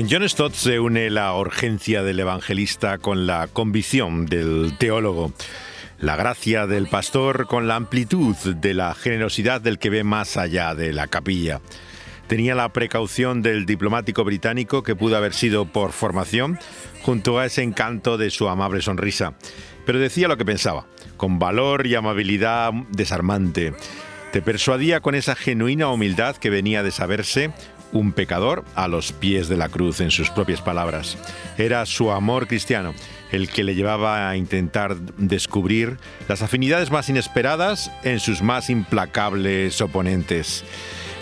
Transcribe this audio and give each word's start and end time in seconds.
En 0.00 0.08
John 0.08 0.26
Stott 0.26 0.54
se 0.54 0.80
une 0.80 1.10
la 1.10 1.34
urgencia 1.34 2.02
del 2.02 2.20
evangelista 2.20 2.96
con 2.96 3.26
la 3.26 3.48
convicción 3.48 4.24
del 4.24 4.72
teólogo, 4.78 5.34
la 5.98 6.16
gracia 6.16 6.66
del 6.66 6.86
pastor 6.86 7.46
con 7.46 7.68
la 7.68 7.76
amplitud 7.76 8.34
de 8.34 8.72
la 8.72 8.94
generosidad 8.94 9.60
del 9.60 9.78
que 9.78 9.90
ve 9.90 10.02
más 10.02 10.38
allá 10.38 10.74
de 10.74 10.94
la 10.94 11.06
capilla. 11.06 11.60
Tenía 12.28 12.54
la 12.54 12.70
precaución 12.70 13.42
del 13.42 13.66
diplomático 13.66 14.24
británico 14.24 14.82
que 14.82 14.96
pudo 14.96 15.18
haber 15.18 15.34
sido 15.34 15.66
por 15.66 15.92
formación, 15.92 16.58
junto 17.02 17.38
a 17.38 17.44
ese 17.44 17.62
encanto 17.62 18.16
de 18.16 18.30
su 18.30 18.48
amable 18.48 18.80
sonrisa. 18.80 19.34
Pero 19.84 19.98
decía 19.98 20.28
lo 20.28 20.38
que 20.38 20.46
pensaba, 20.46 20.86
con 21.18 21.38
valor 21.38 21.86
y 21.86 21.94
amabilidad 21.94 22.72
desarmante. 22.88 23.74
Te 24.32 24.40
persuadía 24.40 25.00
con 25.00 25.14
esa 25.14 25.34
genuina 25.34 25.90
humildad 25.90 26.36
que 26.36 26.48
venía 26.48 26.82
de 26.82 26.90
saberse 26.90 27.50
un 27.92 28.12
pecador 28.12 28.64
a 28.74 28.88
los 28.88 29.12
pies 29.12 29.48
de 29.48 29.56
la 29.56 29.68
cruz, 29.68 30.00
en 30.00 30.10
sus 30.10 30.30
propias 30.30 30.60
palabras. 30.60 31.18
Era 31.58 31.86
su 31.86 32.10
amor 32.10 32.46
cristiano 32.46 32.94
el 33.32 33.48
que 33.48 33.64
le 33.64 33.74
llevaba 33.74 34.28
a 34.28 34.36
intentar 34.36 34.96
descubrir 35.16 35.98
las 36.28 36.42
afinidades 36.42 36.90
más 36.90 37.08
inesperadas 37.08 37.90
en 38.02 38.20
sus 38.20 38.42
más 38.42 38.70
implacables 38.70 39.80
oponentes. 39.80 40.64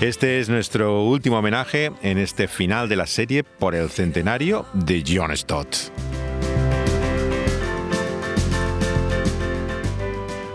Este 0.01 0.39
es 0.39 0.49
nuestro 0.49 1.03
último 1.03 1.39
homenaje 1.39 1.91
en 2.03 2.19
este 2.19 2.49
final 2.49 2.89
de 2.89 2.97
la 2.97 3.07
serie 3.07 3.43
por 3.43 3.75
el 3.75 3.91
centenario 3.91 4.67
de 4.73 5.03
John 5.07 5.37
Stott. 5.37 5.77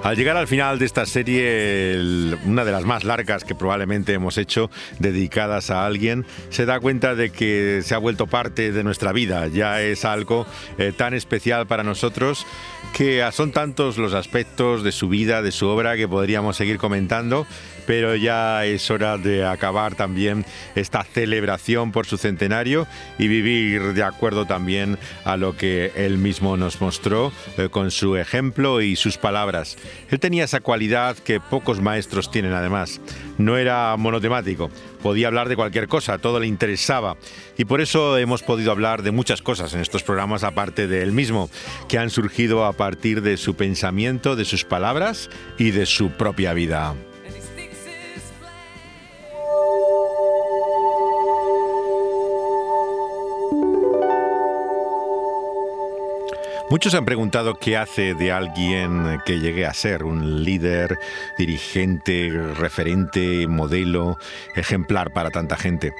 Al 0.03 0.17
llegar 0.17 0.35
al 0.35 0.47
final 0.47 0.79
de 0.79 0.85
esta 0.85 1.05
serie, 1.05 1.97
una 2.43 2.65
de 2.65 2.73
las 2.73 2.83
más 2.83 3.05
largas 3.05 3.45
que 3.45 3.55
probablemente 3.55 4.11
hemos 4.11 4.37
hecho, 4.37 4.69
dedicadas 4.99 5.69
a 5.69 5.85
alguien, 5.85 6.25
se 6.49 6.65
da 6.65 6.81
cuenta 6.81 7.15
de 7.15 7.29
que 7.29 7.79
se 7.85 7.95
ha 7.95 7.99
vuelto 7.99 8.27
parte 8.27 8.73
de 8.73 8.83
nuestra 8.83 9.13
vida. 9.13 9.47
Ya 9.47 9.81
es 9.81 10.03
algo 10.03 10.45
eh, 10.77 10.91
tan 10.91 11.13
especial 11.13 11.67
para 11.67 11.83
nosotros 11.83 12.45
que 12.93 13.25
son 13.31 13.53
tantos 13.53 13.97
los 13.97 14.13
aspectos 14.13 14.83
de 14.83 14.91
su 14.91 15.07
vida, 15.07 15.41
de 15.41 15.53
su 15.53 15.67
obra, 15.67 15.95
que 15.95 16.07
podríamos 16.07 16.57
seguir 16.57 16.77
comentando 16.79 17.47
pero 17.85 18.15
ya 18.15 18.65
es 18.65 18.89
hora 18.89 19.17
de 19.17 19.45
acabar 19.45 19.95
también 19.95 20.45
esta 20.75 21.03
celebración 21.03 21.91
por 21.91 22.05
su 22.05 22.17
centenario 22.17 22.87
y 23.17 23.27
vivir 23.27 23.93
de 23.93 24.03
acuerdo 24.03 24.45
también 24.45 24.97
a 25.25 25.37
lo 25.37 25.55
que 25.55 25.91
él 25.95 26.17
mismo 26.17 26.57
nos 26.57 26.81
mostró 26.81 27.31
eh, 27.57 27.69
con 27.69 27.91
su 27.91 28.15
ejemplo 28.15 28.81
y 28.81 28.95
sus 28.95 29.17
palabras. 29.17 29.77
Él 30.09 30.19
tenía 30.19 30.43
esa 30.43 30.61
cualidad 30.61 31.17
que 31.17 31.39
pocos 31.39 31.81
maestros 31.81 32.31
tienen 32.31 32.53
además. 32.53 33.01
No 33.37 33.57
era 33.57 33.95
monotemático, 33.97 34.69
podía 35.01 35.27
hablar 35.27 35.49
de 35.49 35.55
cualquier 35.55 35.87
cosa, 35.87 36.17
todo 36.17 36.39
le 36.39 36.47
interesaba. 36.47 37.17
Y 37.57 37.65
por 37.65 37.81
eso 37.81 38.17
hemos 38.17 38.43
podido 38.43 38.71
hablar 38.71 39.03
de 39.03 39.11
muchas 39.11 39.41
cosas 39.41 39.73
en 39.73 39.81
estos 39.81 40.03
programas, 40.03 40.43
aparte 40.43 40.87
de 40.87 41.01
él 41.01 41.11
mismo, 41.11 41.49
que 41.87 41.97
han 41.97 42.09
surgido 42.09 42.65
a 42.65 42.73
partir 42.73 43.21
de 43.21 43.37
su 43.37 43.55
pensamiento, 43.55 44.35
de 44.35 44.45
sus 44.45 44.63
palabras 44.63 45.29
y 45.57 45.71
de 45.71 45.85
su 45.85 46.11
propia 46.11 46.53
vida. 46.53 46.95
Muchos 56.73 56.95
han 56.95 57.05
preguntado 57.05 57.53
qué 57.53 57.77
hace 57.77 58.15
de 58.15 58.31
alguien 58.31 59.19
que 59.27 59.39
llegue 59.39 59.67
a 59.67 59.75
ser 59.75 60.03
un 60.03 60.43
líder, 60.43 60.97
dirigente, 61.37 62.31
referente, 62.55 63.45
modelo, 63.45 64.17
ejemplar 64.55 65.13
para 65.13 65.29
tanta 65.29 65.55
gente. 65.55 65.93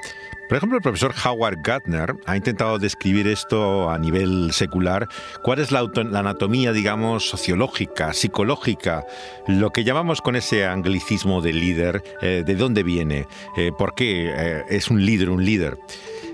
Por 0.48 0.56
ejemplo, 0.56 0.76
el 0.76 0.82
profesor 0.82 1.14
Howard 1.24 1.58
Gardner 1.62 2.16
ha 2.26 2.36
intentado 2.36 2.80
describir 2.80 3.28
esto 3.28 3.88
a 3.88 3.98
nivel 3.98 4.50
secular. 4.52 5.06
¿Cuál 5.44 5.60
es 5.60 5.70
la, 5.70 5.78
anatomía, 5.78 6.72
digamos, 6.72 7.28
sociológica, 7.28 8.12
psicológica? 8.12 9.06
Lo 9.46 9.70
que 9.70 9.84
llamamos 9.84 10.20
con 10.20 10.34
ese 10.34 10.66
anglicismo 10.66 11.40
de 11.40 11.52
líder, 11.52 12.02
eh, 12.20 12.42
¿de 12.44 12.54
dónde 12.56 12.82
viene? 12.82 13.28
Eh, 13.56 13.70
¿Por 13.78 13.94
qué 13.94 14.32
eh, 14.36 14.64
es 14.68 14.90
un 14.90 15.06
líder 15.06 15.30
un 15.30 15.44
líder? 15.44 15.78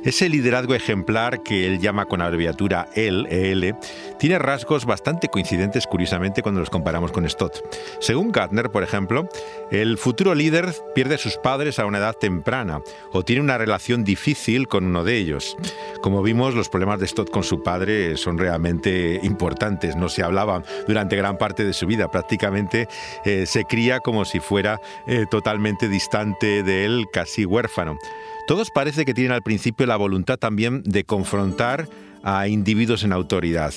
Ese 0.05 0.31
liderazgo 0.31 0.75
ejemplar 0.75 1.43
que 1.43 1.66
él 1.66 1.78
llama 1.78 2.06
con 2.06 2.22
abreviatura 2.22 2.88
EL, 2.94 3.27
EL, 3.31 3.75
tiene 4.19 4.38
rasgos 4.38 4.87
bastante 4.87 5.28
coincidentes 5.28 5.87
curiosamente 5.87 6.41
cuando 6.43 6.61
los 6.61 6.71
comparamos 6.71 7.12
con 7.12 7.28
Stott. 7.28 7.59
Según 8.00 8.33
Gardner, 8.33 8.71
por 8.71 8.83
ejemplo, 8.83 9.28
el 9.71 9.99
futuro 9.99 10.34
líder 10.34 10.75
pierde 10.94 11.16
a 11.16 11.19
sus 11.19 11.37
padres 11.37 11.78
a 11.78 11.84
una 11.84 11.99
edad 11.99 12.16
temprana 12.16 12.81
o 13.12 13.25
tiene 13.25 13.43
una 13.43 13.59
relación 13.59 14.03
difícil 14.03 14.69
con 14.69 14.84
uno 14.87 15.05
de 15.05 15.19
ellos. 15.19 15.56
Como 16.00 16.22
vimos, 16.22 16.55
los 16.55 16.71
problemas 16.71 16.99
de 16.99 17.06
Stott 17.06 17.31
con 17.31 17.44
su 17.44 17.62
padre 17.62 18.16
son 18.16 18.39
realmente 18.39 19.21
importantes, 19.22 19.97
no 19.97 20.09
se 20.09 20.22
hablaban 20.22 20.65
durante 20.89 21.16
gran 21.16 21.37
parte 21.37 21.65
de 21.65 21.75
su 21.75 21.87
vida, 21.87 22.10
prácticamente 22.10 22.89
eh, 23.27 23.44
se 23.44 23.65
cría 23.65 24.00
como 24.00 24.25
si 24.25 24.41
fuera 24.41 24.81
eh, 25.06 25.27
totalmente 25.31 25.89
distante 25.89 26.62
de 26.62 26.87
él, 26.87 27.06
casi 27.12 27.44
huérfano. 27.44 27.99
Todos 28.47 28.71
parece 28.71 29.05
que 29.05 29.15
tienen 29.15 29.33
al 29.33 29.43
principio 29.43 29.87
la 29.87 29.97
voluntad 29.97 30.39
también 30.39 30.83
de 30.84 31.05
confrontar 31.05 31.89
a 32.23 32.49
individuos 32.49 33.05
en 33.05 33.12
autoridad. 33.12 33.73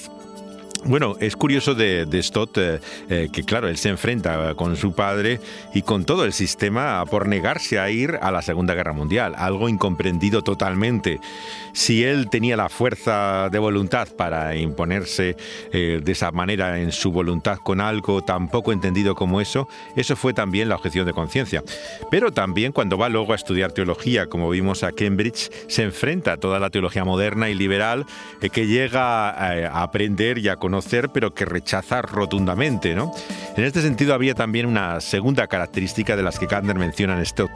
Bueno, 0.86 1.16
es 1.22 1.38
curioso 1.38 1.76
de, 1.76 2.06
Stott 2.22 2.58
eh, 2.58 2.80
eh, 3.10 3.30
que, 3.32 3.44
claro, 3.44 3.70
él 3.70 3.78
se 3.78 3.88
enfrenta 3.88 4.54
con 4.56 4.76
su 4.76 4.94
padre 4.94 5.40
y 5.74 5.82
con 5.82 6.04
todo 6.04 6.26
el 6.26 6.34
sistema 6.34 7.06
por 7.06 7.30
negarse 7.30 7.80
a 7.80 7.90
ir 7.90 8.20
a 8.22 8.32
la 8.32 8.42
Segunda 8.42 8.74
Guerra 8.74 8.92
Mundial, 8.92 9.34
algo 9.38 9.70
incomprendido 9.70 10.42
totalmente. 10.42 11.22
Si 11.72 12.04
él 12.04 12.30
tenía 12.30 12.58
la 12.58 12.68
fuerza 12.68 13.48
de 13.50 13.60
voluntad 13.60 14.10
para 14.18 14.58
imponerse 14.58 15.38
eh, 15.72 16.02
de 16.04 16.12
esa 16.12 16.32
manera 16.32 16.78
en 16.78 16.92
su 16.92 17.14
voluntad 17.14 17.60
con 17.64 17.80
algo 17.80 18.22
tan 18.22 18.50
poco 18.50 18.74
entendido 18.74 19.16
como 19.16 19.40
eso, 19.40 19.70
eso 19.96 20.18
fue 20.18 20.34
también 20.34 20.68
la 20.68 20.76
objeción 20.76 21.06
de 21.06 21.14
conciencia. 21.14 21.64
Pero 22.12 22.34
también 22.34 22.74
cuando 22.74 22.98
va 22.98 23.08
luego 23.08 23.32
a 23.32 23.38
estudiar 23.38 23.72
teología, 23.72 24.28
como 24.28 24.50
vimos 24.50 24.84
a 24.84 24.92
Cambridge, 24.92 25.50
se 25.68 25.84
enfrenta 25.84 26.34
a 26.34 26.38
toda 26.38 26.60
la 26.60 26.70
teología 26.70 27.06
moderna 27.06 27.50
y 27.50 27.54
liberal 27.54 28.06
que 28.52 28.68
llega 28.68 29.30
a 29.30 29.82
aprender 29.82 30.40
y 30.40 30.50
a 30.50 30.58
conocer 30.58 30.73
pero 31.14 31.34
que 31.34 31.46
rechaza 31.46 32.02
rotundamente. 32.02 32.96
¿no? 32.96 33.12
En 33.56 33.64
este 33.64 33.82
sentido 33.82 34.14
había 34.14 34.36
también 34.36 34.66
una 34.66 35.02
segunda 35.02 35.48
característica 35.48 36.16
de 36.16 36.24
las 36.24 36.40
que 36.40 36.48
Kander 36.48 36.78
menciona 36.78 37.18
en 37.18 37.26
Stott. 37.26 37.52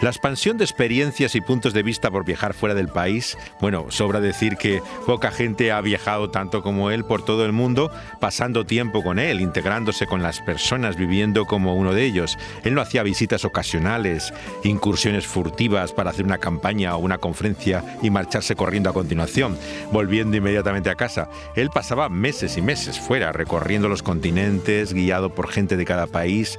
La 0.00 0.10
expansión 0.10 0.58
de 0.58 0.64
experiencias 0.64 1.34
y 1.34 1.40
puntos 1.40 1.72
de 1.72 1.82
vista 1.82 2.08
por 2.08 2.24
viajar 2.24 2.54
fuera 2.54 2.76
del 2.76 2.86
país, 2.86 3.36
bueno, 3.60 3.86
sobra 3.88 4.20
decir 4.20 4.56
que 4.56 4.80
poca 5.06 5.32
gente 5.32 5.72
ha 5.72 5.80
viajado 5.80 6.30
tanto 6.30 6.62
como 6.62 6.92
él 6.92 7.04
por 7.04 7.24
todo 7.24 7.44
el 7.44 7.50
mundo, 7.50 7.90
pasando 8.20 8.64
tiempo 8.64 9.02
con 9.02 9.18
él, 9.18 9.40
integrándose 9.40 10.06
con 10.06 10.22
las 10.22 10.40
personas, 10.40 10.94
viviendo 10.94 11.46
como 11.46 11.74
uno 11.74 11.94
de 11.94 12.04
ellos. 12.04 12.38
Él 12.62 12.74
no 12.74 12.80
hacía 12.80 13.02
visitas 13.02 13.44
ocasionales, 13.44 14.32
incursiones 14.62 15.26
furtivas 15.26 15.92
para 15.92 16.10
hacer 16.10 16.24
una 16.24 16.38
campaña 16.38 16.94
o 16.94 17.00
una 17.00 17.18
conferencia 17.18 17.82
y 18.00 18.10
marcharse 18.10 18.54
corriendo 18.54 18.90
a 18.90 18.94
continuación, 18.94 19.58
volviendo 19.90 20.36
inmediatamente 20.36 20.90
a 20.90 20.94
casa. 20.94 21.28
Él 21.56 21.70
pasaba 21.70 22.08
meses 22.08 22.56
y 22.56 22.62
meses 22.62 23.00
fuera, 23.00 23.32
recorriendo 23.32 23.88
los 23.88 24.04
continentes, 24.04 24.92
guiado 24.92 25.34
por 25.34 25.50
gente 25.50 25.76
de 25.76 25.84
cada 25.84 26.06
país, 26.06 26.56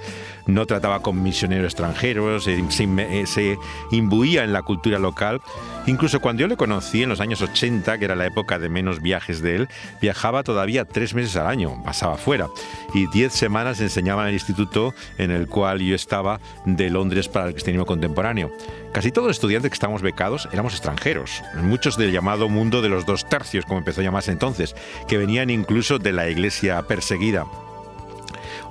no 0.54 0.66
trataba 0.66 1.02
con 1.02 1.22
misioneros 1.22 1.66
extranjeros, 1.66 2.48
eh, 2.48 2.64
eh, 2.70 3.24
se, 3.26 3.58
imbuía 3.92 4.44
en 4.44 4.54
la 4.54 4.64
cultura 4.64 5.00
local. 5.00 5.42
Incluso 5.86 6.20
cuando 6.20 6.42
yo 6.42 6.48
le 6.48 6.58
conocí 6.58 7.04
en 7.04 7.10
los 7.10 7.20
años 7.20 7.42
80, 7.42 7.98
que 7.98 8.06
era 8.06 8.16
la 8.16 8.26
época 8.26 8.60
de 8.60 8.70
menos 8.70 9.02
viajes 9.02 9.42
de 9.42 9.56
él, 9.56 9.70
viajaba 10.02 10.44
todavía 10.44 10.86
tres 10.86 11.14
meses 11.14 11.36
al 11.36 11.48
año, 11.48 11.82
pasaba 11.84 12.18
fuera. 12.18 12.48
Y 12.94 13.08
diez 13.08 13.34
semanas 13.34 13.80
enseñaba 13.80 14.24
en 14.24 14.30
el 14.30 14.34
instituto 14.34 14.94
en 15.18 15.32
el 15.32 15.48
cual 15.48 15.80
yo 15.80 15.96
estaba 15.96 16.40
de 16.66 16.90
Londres 16.90 17.28
para 17.28 17.48
el 17.48 17.54
cristianismo 17.54 17.86
contemporáneo. 17.86 18.52
Casi 18.92 19.12
todos 19.12 19.28
los 19.28 19.38
estudiantes 19.38 19.70
que 19.70 19.76
estábamos 19.76 20.02
becados 20.02 20.50
éramos 20.52 20.74
extranjeros, 20.74 21.44
muchos 21.62 21.96
del 21.98 22.12
llamado 22.12 22.50
mundo 22.50 22.82
de 22.82 22.90
los 22.90 23.06
dos 23.06 23.28
tercios, 23.30 23.66
como 23.66 23.80
empezó 23.80 24.02
a 24.02 24.04
llamarse 24.04 24.32
entonces, 24.32 24.76
que 25.08 25.18
venían 25.18 25.50
incluso 25.50 26.00
de 26.00 26.12
la 26.12 26.30
iglesia 26.30 26.82
perseguida. 26.84 27.46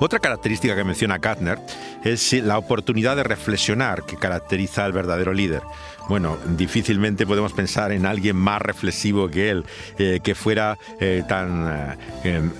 Otra 0.01 0.21
característica 0.21 0.77
que 0.77 0.85
menciona 0.85 1.19
Katner 1.19 1.59
es 2.05 2.33
la 2.33 2.59
oportunidad 2.59 3.17
de 3.17 3.25
reflexionar 3.25 4.05
que 4.05 4.17
caracteriza 4.17 4.85
al 4.85 4.93
verdadero 4.93 5.33
líder. 5.33 5.63
Bueno, 6.09 6.39
difícilmente 6.57 7.27
podemos 7.27 7.53
pensar 7.53 7.93
en 7.93 8.07
alguien 8.07 8.37
más 8.37 8.63
reflexivo 8.63 9.29
que 9.29 9.51
él, 9.51 9.65
eh, 9.99 10.21
que 10.23 10.35
fuera 10.35 10.79
eh, 11.01 11.23
tan 11.29 11.99
eh, 12.25 12.37
em, 12.37 12.51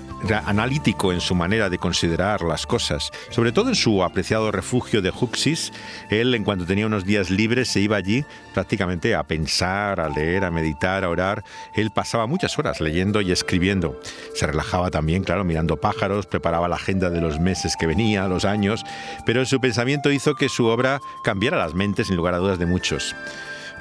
analítico 0.45 1.13
en 1.13 1.21
su 1.21 1.35
manera 1.35 1.69
de 1.69 1.77
considerar 1.77 2.41
las 2.41 2.65
cosas, 2.65 3.11
sobre 3.29 3.51
todo 3.51 3.69
en 3.69 3.75
su 3.75 4.03
apreciado 4.03 4.51
refugio 4.51 5.01
de 5.01 5.11
Huxis. 5.11 5.71
Él, 6.09 6.33
en 6.35 6.43
cuanto 6.43 6.65
tenía 6.65 6.85
unos 6.85 7.05
días 7.05 7.29
libres, 7.29 7.69
se 7.69 7.79
iba 7.79 7.97
allí 7.97 8.25
prácticamente 8.53 9.15
a 9.15 9.23
pensar, 9.23 9.99
a 9.99 10.09
leer, 10.09 10.43
a 10.43 10.51
meditar, 10.51 11.03
a 11.03 11.09
orar. 11.09 11.43
Él 11.73 11.91
pasaba 11.91 12.27
muchas 12.27 12.57
horas 12.59 12.81
leyendo 12.81 13.21
y 13.21 13.31
escribiendo. 13.31 13.99
Se 14.35 14.47
relajaba 14.47 14.91
también, 14.91 15.23
claro, 15.23 15.43
mirando 15.43 15.77
pájaros, 15.77 16.25
preparaba 16.25 16.67
la 16.67 16.75
agenda 16.75 17.09
de 17.09 17.21
los 17.21 17.39
meses 17.39 17.75
que 17.77 17.87
venía, 17.87 18.27
los 18.27 18.45
años, 18.45 18.83
pero 19.25 19.45
su 19.45 19.59
pensamiento 19.59 20.11
hizo 20.11 20.35
que 20.35 20.49
su 20.49 20.65
obra 20.65 20.99
cambiara 21.23 21.57
las 21.57 21.73
mentes, 21.73 22.07
sin 22.07 22.15
lugar 22.15 22.33
a 22.33 22.37
dudas, 22.37 22.59
de 22.59 22.65
muchos. 22.65 23.15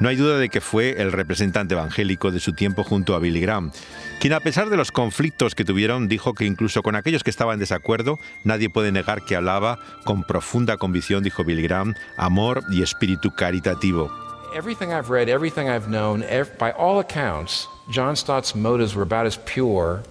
No 0.01 0.09
hay 0.09 0.17
duda 0.17 0.39
de 0.39 0.49
que 0.49 0.61
fue 0.61 1.03
el 1.03 1.11
representante 1.11 1.75
evangélico 1.75 2.31
de 2.31 2.39
su 2.39 2.53
tiempo 2.53 2.85
junto 2.85 3.17
a 3.17 3.19
Billy 3.19 3.41
Graham, 3.41 3.73
quien 4.21 4.33
a 4.33 4.41
pesar 4.41 4.71
de 4.71 4.77
los 4.77 4.93
conflictos 4.93 5.57
que 5.57 5.65
tuvieron 5.65 6.07
dijo 6.07 6.35
que 6.35 6.45
incluso 6.45 6.83
con 6.83 6.95
aquellos 6.95 7.25
que 7.25 7.31
estaban 7.31 7.55
en 7.55 7.61
desacuerdo, 7.61 8.19
nadie 8.45 8.71
puede 8.71 8.93
negar 8.93 9.23
que 9.23 9.35
hablaba 9.35 9.81
con 10.05 10.23
profunda 10.23 10.77
convicción, 10.77 11.25
dijo 11.25 11.43
Billy 11.43 11.63
Graham, 11.63 11.95
amor 12.17 12.63
y 12.71 12.83
espíritu 12.83 13.33
caritativo. 13.35 14.09
Everything 14.55 14.89
I've 14.89 15.11
read, 15.11 15.29
everything 15.29 15.69
I've 15.69 15.89
known, 15.89 16.25
by 16.59 16.71
all 16.79 17.01
accounts, 17.01 17.69
John 17.91 18.15
Stott's 18.15 18.55
motives 18.55 18.95
were 18.95 19.03
about 19.03 19.27
as 19.27 19.37
pure 19.37 20.03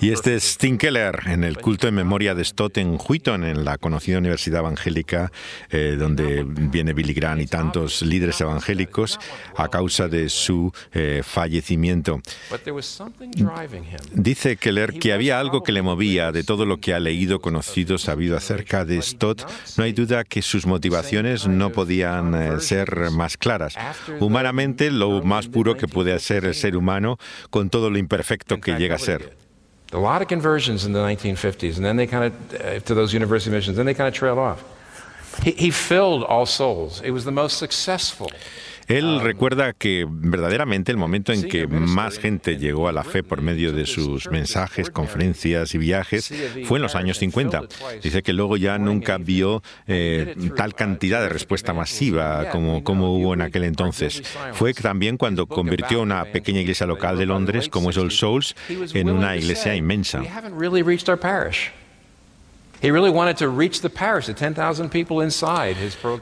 y 0.00 0.10
este 0.12 0.36
es 0.36 0.58
Keller 0.78 1.20
en 1.26 1.42
el 1.42 1.58
culto 1.58 1.88
en 1.88 1.94
memoria 1.94 2.34
de 2.34 2.44
Stott 2.44 2.78
en 2.78 2.96
Wheaton, 2.96 3.44
en 3.44 3.64
la 3.64 3.78
conocida 3.78 4.18
Universidad 4.18 4.60
Evangélica, 4.60 5.32
eh, 5.70 5.96
donde 5.98 6.44
viene 6.46 6.92
Billy 6.92 7.14
Graham 7.14 7.40
y 7.40 7.46
tantos 7.46 8.02
líderes 8.02 8.40
evangélicos 8.40 9.18
a 9.56 9.68
causa 9.68 10.08
de 10.08 10.28
su 10.28 10.72
eh, 10.92 11.22
fallecimiento. 11.24 12.20
Dice 14.12 14.56
Keller 14.56 14.98
que 14.98 15.12
había 15.12 15.40
algo 15.40 15.62
que 15.62 15.72
le 15.72 15.82
movía 15.82 16.30
de 16.30 16.44
todo 16.44 16.66
lo 16.66 16.78
que 16.78 16.94
ha 16.94 17.00
leído, 17.00 17.40
conocido, 17.40 17.98
sabido 17.98 18.36
acerca 18.36 18.84
de 18.84 19.02
Stott. 19.02 19.42
No 19.76 19.84
hay 19.84 19.92
duda 19.92 20.24
que 20.24 20.42
sus 20.42 20.66
motivaciones 20.66 21.48
no 21.48 21.72
podían 21.72 22.34
eh, 22.34 22.60
ser 22.60 23.10
más 23.10 23.36
claras. 23.36 23.74
Humanamente, 24.20 24.90
lo 24.90 25.22
más 25.22 25.48
puro 25.48 25.76
que 25.76 25.88
puede 25.88 26.18
ser 26.20 26.44
el 26.44 26.54
ser 26.54 26.76
humano 26.76 27.07
con 27.50 27.70
todo 27.70 27.88
lo 27.90 27.98
imperfecto 27.98 28.60
que 28.60 28.76
llega 28.76 28.96
a 28.96 28.98
ser. 28.98 29.32
A 29.92 29.98
lot 29.98 30.20
of 30.20 30.28
conversions 30.28 30.84
in 30.84 30.92
the 30.92 30.98
1950s, 30.98 31.76
and 31.76 31.84
then 31.84 31.96
they 31.96 32.06
kind 32.06 32.24
of, 32.24 32.32
uh, 32.60 32.80
to 32.80 32.94
those 32.94 33.14
university 33.14 33.50
missions, 33.50 33.76
then 33.76 33.86
they 33.86 33.94
kind 33.94 34.08
of 34.08 34.12
trailed 34.12 34.38
off. 34.38 34.62
He, 35.42 35.52
he 35.52 35.70
filled 35.70 36.24
all 36.24 36.44
souls. 36.44 37.00
It 37.00 37.12
was 37.12 37.24
the 37.24 37.32
most 37.32 37.58
successful. 37.58 38.30
Él 38.88 39.20
recuerda 39.20 39.74
que 39.74 40.06
verdaderamente 40.08 40.90
el 40.90 40.98
momento 40.98 41.32
en 41.32 41.42
que 41.48 41.66
más 41.66 42.18
gente 42.18 42.56
llegó 42.56 42.88
a 42.88 42.92
la 42.92 43.04
fe 43.04 43.22
por 43.22 43.42
medio 43.42 43.72
de 43.72 43.86
sus 43.86 44.30
mensajes, 44.30 44.90
conferencias 44.90 45.74
y 45.74 45.78
viajes 45.78 46.32
fue 46.64 46.78
en 46.78 46.82
los 46.82 46.94
años 46.94 47.18
50. 47.18 47.62
Dice 48.02 48.22
que 48.22 48.32
luego 48.32 48.56
ya 48.56 48.78
nunca 48.78 49.18
vio 49.18 49.62
eh, 49.86 50.34
tal 50.56 50.74
cantidad 50.74 51.20
de 51.20 51.28
respuesta 51.28 51.72
masiva 51.74 52.48
como, 52.50 52.82
como 52.82 53.14
hubo 53.14 53.34
en 53.34 53.42
aquel 53.42 53.64
entonces. 53.64 54.22
Fue 54.52 54.72
también 54.72 55.18
cuando 55.18 55.46
convirtió 55.46 56.02
una 56.02 56.24
pequeña 56.24 56.60
iglesia 56.60 56.86
local 56.86 57.18
de 57.18 57.26
Londres, 57.26 57.68
como 57.68 57.90
es 57.90 57.98
All 57.98 58.10
Souls, 58.10 58.56
en 58.68 59.10
una 59.10 59.36
iglesia 59.36 59.74
inmensa. 59.74 60.22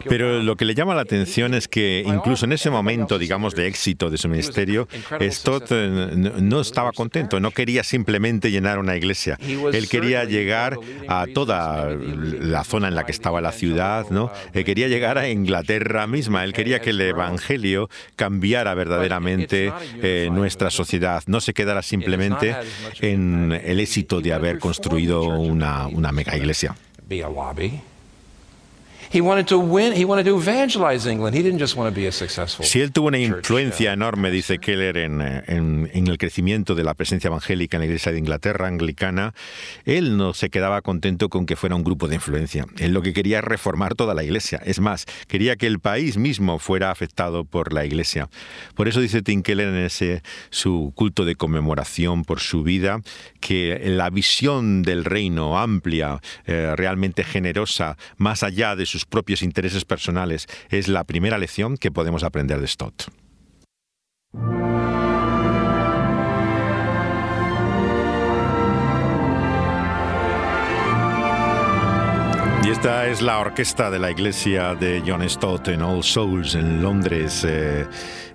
Pero 0.08 0.42
lo 0.42 0.56
que 0.56 0.64
le 0.64 0.74
llama 0.74 0.94
la 0.94 1.02
atención 1.02 1.54
es 1.54 1.68
que 1.68 2.02
incluso 2.06 2.46
en 2.46 2.52
ese 2.52 2.70
momento, 2.70 3.18
digamos, 3.18 3.54
de 3.54 3.66
éxito 3.66 4.08
de 4.08 4.16
su 4.16 4.28
ministerio, 4.28 4.88
Stott 5.20 5.66
eh, 5.70 6.32
no 6.38 6.60
estaba 6.60 6.92
contento, 6.92 7.40
no 7.40 7.50
quería 7.50 7.82
simplemente 7.82 8.50
llenar 8.50 8.78
una 8.78 8.96
iglesia. 8.96 9.38
Él 9.40 9.88
quería 9.88 10.24
llegar 10.24 10.78
a 11.08 11.26
toda 11.32 11.90
la 11.94 12.64
zona 12.64 12.88
en 12.88 12.94
la 12.94 13.04
que 13.04 13.12
estaba 13.12 13.40
la 13.40 13.52
ciudad, 13.52 14.06
¿no? 14.10 14.30
Él 14.54 14.64
quería 14.64 14.88
llegar 14.88 15.18
a 15.18 15.28
Inglaterra 15.28 16.06
misma, 16.06 16.44
él 16.44 16.52
quería 16.52 16.80
que 16.80 16.90
el 16.90 17.00
evangelio 17.00 17.90
cambiara 18.16 18.74
verdaderamente 18.74 19.72
eh, 20.02 20.28
nuestra 20.32 20.70
sociedad, 20.70 21.22
no 21.26 21.40
se 21.40 21.52
quedara 21.52 21.82
simplemente 21.82 22.56
en 23.00 23.52
el 23.52 23.80
éxito 23.80 24.20
de 24.20 24.32
haber 24.32 24.58
construido 24.58 25.24
una, 25.24 25.86
una 25.88 26.12
mega 26.12 26.36
iglesia 26.36 26.45
iglesia. 26.46 26.76
Be 27.08 27.22
a 27.22 27.28
lobby. 27.28 27.95
He 29.12 29.20
wanted 29.20 29.46
to 29.46 29.58
win, 29.58 29.92
he 29.92 30.04
wanted 30.04 30.26
to 30.26 30.36
evangelize 30.36 31.10
England. 31.10 31.36
He 31.36 31.42
didn't 31.42 31.60
just 31.60 31.76
want 31.76 31.92
to 31.92 32.00
be 32.00 32.06
a 32.06 32.12
successful 32.12 32.66
si 32.76 32.82
él 32.82 32.92
tuvo 32.92 33.08
una 33.08 33.18
influencia 33.18 33.94
enorme, 33.94 34.30
dice 34.30 34.58
Keller, 34.58 34.98
en, 34.98 35.22
en, 35.22 35.90
en, 35.94 36.06
el 36.08 36.18
crecimiento 36.18 36.74
de 36.74 36.84
la 36.84 36.92
presencia 36.92 37.28
evangélica 37.28 37.78
en 37.78 37.80
la 37.80 37.86
Iglesia 37.86 38.12
de 38.12 38.18
Inglaterra 38.18 38.66
anglicana, 38.66 39.32
él 39.86 40.18
no 40.18 40.34
se 40.34 40.50
quedaba 40.50 40.82
contento 40.82 41.30
con 41.30 41.46
que 41.46 41.56
fuera 41.56 41.74
un 41.74 41.82
grupo 41.82 42.06
de 42.06 42.16
influencia. 42.16 42.66
Él 42.76 42.92
lo 42.92 43.00
que 43.00 43.14
quería 43.14 43.38
es 43.38 43.44
reformar 43.44 43.94
toda 43.94 44.12
la 44.12 44.24
Iglesia. 44.24 44.60
Es 44.62 44.78
más, 44.78 45.06
quería 45.26 45.56
que 45.56 45.66
el 45.66 45.80
país 45.80 46.18
mismo 46.18 46.58
fuera 46.58 46.90
afectado 46.90 47.44
por 47.44 47.72
la 47.72 47.86
Iglesia. 47.86 48.28
Por 48.74 48.88
eso 48.88 49.00
dice 49.00 49.22
Tim 49.22 49.42
Keller 49.42 49.68
en 49.68 49.76
ese 49.76 50.22
su 50.50 50.92
culto 50.94 51.24
de 51.24 51.34
conmemoración 51.34 52.24
por 52.24 52.40
su 52.40 52.62
vida, 52.62 53.00
que 53.40 53.80
la 53.86 54.10
visión 54.10 54.82
del 54.82 55.06
reino 55.06 55.58
amplia, 55.58 56.20
eh, 56.44 56.74
realmente 56.76 57.24
generosa, 57.24 57.96
más 58.18 58.42
allá 58.42 58.76
de 58.76 58.84
sus 58.84 59.05
propios 59.08 59.42
intereses 59.42 59.84
personales, 59.84 60.46
es 60.70 60.88
la 60.88 61.04
primera 61.04 61.38
lección 61.38 61.76
que 61.76 61.90
podemos 61.90 62.24
aprender 62.24 62.60
de 62.60 62.66
Stott. 62.66 63.04
Es 72.86 73.20
la 73.20 73.40
orquesta 73.40 73.90
de 73.90 73.98
la 73.98 74.12
iglesia 74.12 74.76
de 74.76 75.02
John 75.04 75.28
Stott 75.28 75.66
en 75.68 75.82
All 75.82 76.04
Souls 76.04 76.54
en 76.54 76.82
Londres, 76.82 77.44
eh, 77.44 77.84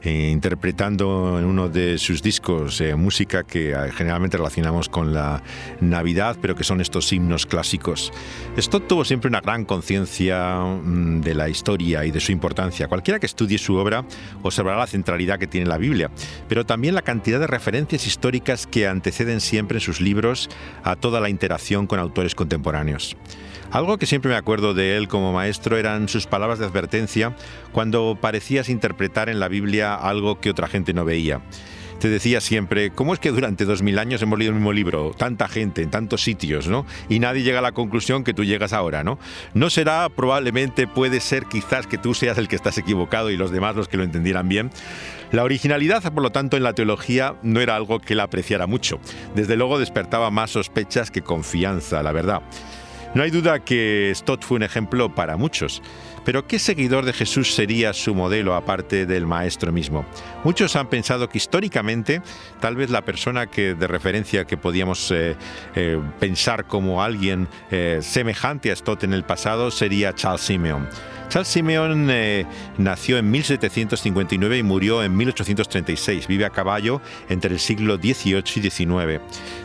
eh, 0.01 0.29
interpretando 0.29 1.39
en 1.39 1.45
uno 1.45 1.69
de 1.69 1.97
sus 1.97 2.21
discos 2.21 2.81
eh, 2.81 2.95
música 2.95 3.43
que 3.43 3.73
generalmente 3.93 4.35
relacionamos 4.35 4.89
con 4.89 5.13
la 5.13 5.41
Navidad, 5.79 6.35
pero 6.41 6.53
que 6.53 6.65
son 6.65 6.81
estos 6.81 7.13
himnos 7.13 7.45
clásicos. 7.45 8.11
Stott 8.57 8.89
tuvo 8.89 9.05
siempre 9.05 9.29
una 9.29 9.39
gran 9.39 9.63
conciencia 9.63 10.57
mm, 10.59 11.21
de 11.21 11.33
la 11.33 11.47
historia 11.47 12.03
y 12.03 12.11
de 12.11 12.19
su 12.19 12.33
importancia. 12.33 12.89
Cualquiera 12.89 13.21
que 13.21 13.27
estudie 13.27 13.57
su 13.57 13.75
obra 13.75 14.03
observará 14.41 14.79
la 14.79 14.87
centralidad 14.87 15.39
que 15.39 15.47
tiene 15.47 15.67
la 15.67 15.77
Biblia, 15.77 16.11
pero 16.49 16.65
también 16.65 16.93
la 16.93 17.03
cantidad 17.03 17.39
de 17.39 17.47
referencias 17.47 18.05
históricas 18.05 18.67
que 18.67 18.85
anteceden 18.85 19.39
siempre 19.39 19.77
en 19.77 19.81
sus 19.81 20.01
libros 20.01 20.49
a 20.83 20.97
toda 20.97 21.21
la 21.21 21.29
interacción 21.29 21.87
con 21.87 21.99
autores 21.99 22.35
contemporáneos. 22.35 23.15
Algo 23.71 23.97
que 23.97 24.05
siempre 24.05 24.29
me 24.29 24.35
acuerdo 24.41 24.73
de 24.73 24.97
él 24.97 25.07
como 25.07 25.31
maestro 25.31 25.77
eran 25.77 26.09
sus 26.09 26.27
palabras 26.27 26.59
de 26.59 26.65
advertencia 26.65 27.35
cuando 27.71 28.17
parecías 28.19 28.69
interpretar 28.69 29.29
en 29.29 29.39
la 29.39 29.47
Biblia 29.47 29.95
algo 29.95 30.39
que 30.39 30.49
otra 30.49 30.67
gente 30.67 30.93
no 30.93 31.05
veía. 31.05 31.41
Te 31.99 32.09
decía 32.09 32.41
siempre, 32.41 32.89
¿cómo 32.89 33.13
es 33.13 33.19
que 33.19 33.29
durante 33.29 33.63
dos 33.63 33.83
mil 33.83 33.99
años 33.99 34.23
hemos 34.23 34.39
leído 34.39 34.53
el 34.53 34.55
mismo 34.55 34.73
libro, 34.73 35.11
tanta 35.15 35.47
gente, 35.47 35.83
en 35.83 35.91
tantos 35.91 36.23
sitios, 36.23 36.67
¿no? 36.67 36.87
Y 37.09 37.19
nadie 37.19 37.43
llega 37.43 37.59
a 37.59 37.61
la 37.61 37.73
conclusión 37.73 38.23
que 38.23 38.33
tú 38.33 38.43
llegas 38.43 38.73
ahora, 38.73 39.03
¿no? 39.03 39.19
No 39.53 39.69
será, 39.69 40.09
probablemente, 40.09 40.87
puede 40.87 41.19
ser 41.19 41.45
quizás 41.45 41.85
que 41.85 41.99
tú 41.99 42.15
seas 42.15 42.39
el 42.39 42.47
que 42.47 42.55
estás 42.55 42.79
equivocado 42.79 43.29
y 43.29 43.37
los 43.37 43.51
demás 43.51 43.75
los 43.75 43.87
que 43.87 43.97
lo 43.97 44.03
entendieran 44.03 44.49
bien. 44.49 44.71
La 45.31 45.43
originalidad, 45.43 46.01
por 46.11 46.23
lo 46.23 46.31
tanto, 46.31 46.57
en 46.57 46.63
la 46.63 46.73
teología 46.73 47.35
no 47.43 47.61
era 47.61 47.75
algo 47.75 47.99
que 47.99 48.13
él 48.13 48.19
apreciara 48.19 48.65
mucho. 48.65 48.99
Desde 49.35 49.55
luego 49.55 49.77
despertaba 49.77 50.31
más 50.31 50.49
sospechas 50.49 51.11
que 51.11 51.21
confianza, 51.21 52.01
la 52.01 52.11
verdad. 52.13 52.41
No 53.13 53.23
hay 53.23 53.31
duda 53.31 53.59
que 53.59 54.11
Stott 54.15 54.43
fue 54.43 54.55
un 54.55 54.63
ejemplo 54.63 55.13
para 55.13 55.35
muchos. 55.35 55.81
Pero 56.23 56.45
¿qué 56.45 56.59
seguidor 56.59 57.05
de 57.05 57.13
Jesús 57.13 57.53
sería 57.53 57.93
su 57.93 58.13
modelo 58.13 58.55
aparte 58.55 59.05
del 59.05 59.25
maestro 59.25 59.71
mismo? 59.71 60.05
Muchos 60.43 60.75
han 60.75 60.87
pensado 60.87 61.27
que 61.29 61.37
históricamente 61.37 62.21
tal 62.59 62.75
vez 62.75 62.89
la 62.89 63.03
persona 63.03 63.47
que 63.47 63.73
de 63.73 63.87
referencia 63.87 64.45
que 64.45 64.57
podíamos 64.57 65.11
eh, 65.11 65.35
eh, 65.75 65.99
pensar 66.19 66.67
como 66.67 67.01
alguien 67.01 67.47
eh, 67.71 67.99
semejante 68.01 68.71
a 68.71 68.75
Stott 68.75 69.03
en 69.03 69.13
el 69.13 69.23
pasado 69.23 69.71
sería 69.71 70.13
Charles 70.13 70.41
Simeon. 70.41 70.87
Charles 71.29 71.47
Simeon 71.47 72.11
nació 72.77 73.17
en 73.17 73.31
1759 73.31 74.57
y 74.57 74.63
murió 74.63 75.01
en 75.01 75.15
1836. 75.15 76.27
Vive 76.27 76.43
a 76.43 76.49
caballo 76.49 77.01
entre 77.29 77.53
el 77.53 77.59
siglo 77.61 77.95
XVIII 77.95 78.43
y 78.57 78.69
XIX. 78.69 79.21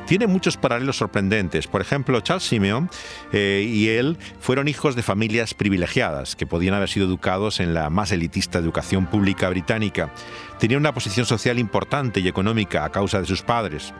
Tiene 0.06 0.28
muchos 0.28 0.56
paralelos 0.56 0.98
sorprendentes. 0.98 1.66
Por 1.66 1.80
ejemplo, 1.80 2.20
Charles 2.20 2.44
Simeon 2.44 2.88
y 3.32 3.88
él 3.88 4.16
fueron 4.38 4.68
hijos 4.68 4.94
de 4.94 5.02
familias 5.02 5.54
privilegiadas 5.54 6.36
que 6.36 6.45
podían 6.46 6.74
haber 6.74 6.88
sido 6.88 7.06
educados 7.06 7.60
en 7.60 7.74
la 7.74 7.90
más 7.90 8.12
elitista 8.12 8.58
educación 8.58 9.06
pública 9.06 9.48
británica. 9.48 10.12
Tenía 10.58 10.78
una 10.78 10.94
posición 10.94 11.26
social 11.26 11.58
importante 11.58 12.20
y 12.20 12.28
económica 12.28 12.84
a 12.84 12.90
causa 12.90 13.20
de 13.20 13.26
sus 13.26 13.42
padres. 13.42 13.92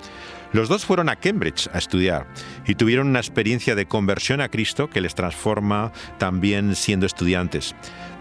Los 0.53 0.69
dos 0.69 0.85
fueron 0.85 1.09
a 1.09 1.17
Cambridge 1.17 1.69
a 1.73 1.79
estudiar 1.79 2.26
y 2.67 2.76
tuvieron 2.76 3.09
una 3.09 3.19
experiencia 3.19 3.75
de 3.75 3.87
conversión 3.87 4.41
a 4.41 4.49
Cristo 4.49 4.88
que 4.88 5.00
les 5.00 5.15
transforma 5.15 5.93
también 6.19 6.75
siendo 6.76 7.05
estudiantes. 7.05 7.75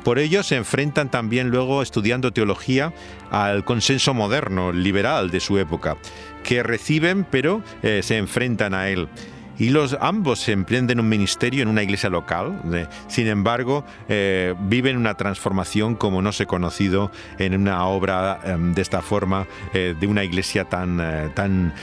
Por 0.03 0.20
ello 0.20 0.44
se 0.44 0.55
enfrentan 0.55 1.10
también 1.10 1.50
luego 1.50 1.82
estudiando 1.82 2.32
teología 2.32 2.94
al 3.32 3.63
consenso 3.65 4.13
moderno, 4.13 4.72
liberal 4.72 5.32
de 5.32 5.39
su 5.39 5.58
época, 5.58 5.98
que 6.44 6.62
reciben 6.62 7.24
pero 7.24 7.63
eh, 7.82 8.01
se 8.03 8.17
enfrentan 8.17 8.74
a 8.74 8.89
él 8.89 9.08
y 9.57 9.69
los 9.69 9.97
ambos 10.00 10.47
emprenden 10.50 11.00
un 11.00 11.09
ministerio 11.09 11.62
en 11.63 11.67
una 11.67 11.83
iglesia 11.83 12.09
local. 12.09 12.59
sin 13.07 13.27
embargo, 13.27 13.85
eh, 14.09 14.53
viven 14.59 14.97
una 14.97 15.15
transformación 15.15 15.95
como 15.95 16.21
no 16.21 16.31
se 16.31 16.43
ha 16.43 16.45
conocido 16.45 17.12
en 17.39 17.55
una 17.55 17.85
obra 17.85 18.39
em, 18.43 18.74
de 18.74 18.81
esta 18.81 19.01
forma 19.01 19.47
eh, 19.74 19.95
de 20.00 20.07
una 20.07 20.24
iglesia 20.24 20.65
tan, 20.65 21.00
eh, 21.00 21.29
tan 21.33 21.74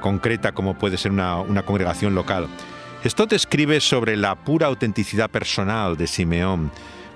concreta 0.00 0.52
como 0.52 0.74
puede 0.74 0.96
ser 0.96 1.12
una, 1.12 1.44
congregación 1.64 2.14
local. 2.14 2.48
Stott 3.04 3.32
escribe 3.32 3.80
sobre 3.80 4.16
la 4.16 4.34
pura 4.34 4.66
autenticidad 4.66 5.30
personal 5.30 5.96
de 5.96 6.06
Simeón 6.06 6.70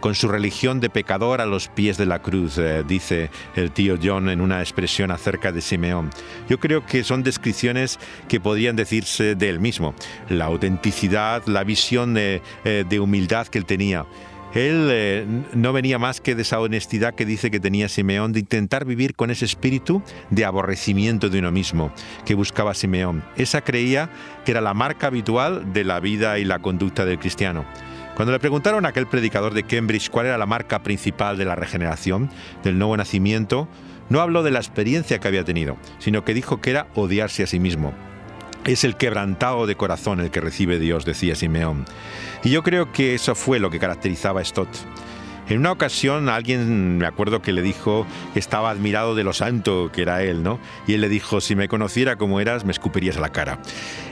con 0.04 0.14
su 0.14 0.28
religión 0.28 0.80
de 0.80 0.90
pecador 0.90 1.40
a 1.40 1.46
los 1.46 1.68
pies 1.68 1.96
de 1.96 2.04
la 2.04 2.20
cruz, 2.20 2.58
eh, 2.58 2.84
dice 2.86 3.30
el 3.56 3.70
tío 3.70 3.96
John 4.02 4.28
en 4.28 4.42
una 4.42 4.60
expresión 4.60 5.10
acerca 5.10 5.50
de 5.50 5.62
Simeón. 5.62 6.10
Yo 6.46 6.60
creo 6.60 6.84
que 6.84 7.02
son 7.04 7.22
descripciones 7.22 7.98
que 8.28 8.38
podrían 8.38 8.76
decirse 8.76 9.34
de 9.34 9.48
él 9.48 9.60
mismo. 9.60 9.94
La 10.28 10.44
autenticidad, 10.44 11.42
la 11.46 11.64
visión 11.64 12.12
de, 12.12 12.42
eh, 12.66 12.98
humildad 12.98 13.46
que 13.46 13.56
él 13.56 13.64
tenía. 13.64 14.04
Él 14.52 14.88
eh, 14.90 15.26
no 15.54 15.72
venía 15.72 15.98
más 15.98 16.20
que 16.20 16.34
de 16.34 16.42
esa 16.42 16.60
honestidad 16.60 17.14
que 17.14 17.24
dice 17.24 17.50
que 17.50 17.58
tenía 17.58 17.88
Simeón, 17.88 18.34
de 18.34 18.40
intentar 18.40 18.84
vivir 18.84 19.14
con 19.14 19.30
ese 19.30 19.46
espíritu 19.46 20.02
de 20.28 20.44
aborrecimiento 20.44 21.30
de 21.30 21.38
uno 21.38 21.50
mismo 21.50 21.90
que 22.26 22.34
buscaba 22.34 22.74
Simeón. 22.74 23.24
Esa 23.36 23.62
creía 23.62 24.10
que 24.44 24.50
era 24.50 24.60
la 24.60 24.74
marca 24.74 25.06
habitual 25.06 25.72
de 25.72 25.84
la 25.84 25.98
vida 25.98 26.38
y 26.38 26.44
la 26.44 26.58
conducta 26.58 27.06
del 27.06 27.18
cristiano. 27.18 27.64
Cuando 28.14 28.32
le 28.32 28.38
preguntaron 28.38 28.86
a 28.86 28.90
aquel 28.90 29.08
predicador 29.08 29.54
de 29.54 29.64
Cambridge 29.64 30.08
cuál 30.08 30.26
era 30.26 30.38
la 30.38 30.46
marca 30.46 30.82
principal 30.82 31.36
de 31.36 31.44
la 31.44 31.56
regeneración, 31.56 32.30
del 32.62 32.78
nuevo 32.78 32.96
nacimiento, 32.96 33.68
no 34.08 34.20
habló 34.20 34.42
de 34.42 34.52
la 34.52 34.60
experiencia 34.60 35.18
que 35.18 35.26
había 35.26 35.44
tenido, 35.44 35.76
sino 35.98 36.24
que 36.24 36.34
dijo 36.34 36.60
que 36.60 36.70
era 36.70 36.86
odiarse 36.94 37.42
a 37.42 37.46
sí 37.48 37.58
mismo. 37.58 37.92
Es 38.64 38.84
el 38.84 38.96
quebrantado 38.96 39.66
de 39.66 39.76
corazón 39.76 40.20
el 40.20 40.30
que 40.30 40.40
recibe 40.40 40.78
Dios, 40.78 41.04
decía 41.04 41.34
Simeón. 41.34 41.84
Y 42.44 42.50
yo 42.50 42.62
creo 42.62 42.92
que 42.92 43.14
eso 43.14 43.34
fue 43.34 43.58
lo 43.58 43.70
que 43.70 43.80
caracterizaba 43.80 44.40
a 44.40 44.44
Stott. 44.44 44.70
En 45.48 45.58
una 45.58 45.72
ocasión 45.72 46.28
alguien, 46.28 46.98
me 46.98 47.06
acuerdo 47.06 47.42
que 47.42 47.52
le 47.52 47.60
dijo 47.60 48.06
que 48.32 48.40
estaba 48.40 48.70
admirado 48.70 49.14
de 49.14 49.24
lo 49.24 49.32
santo 49.32 49.90
que 49.92 50.02
era 50.02 50.22
él, 50.22 50.42
¿no? 50.42 50.58
Y 50.86 50.94
él 50.94 51.02
le 51.02 51.08
dijo, 51.08 51.40
si 51.40 51.54
me 51.54 51.68
conociera 51.68 52.16
como 52.16 52.40
eras, 52.40 52.64
me 52.64 52.72
escupirías 52.72 53.18
a 53.18 53.20
la 53.20 53.28
cara. 53.28 53.58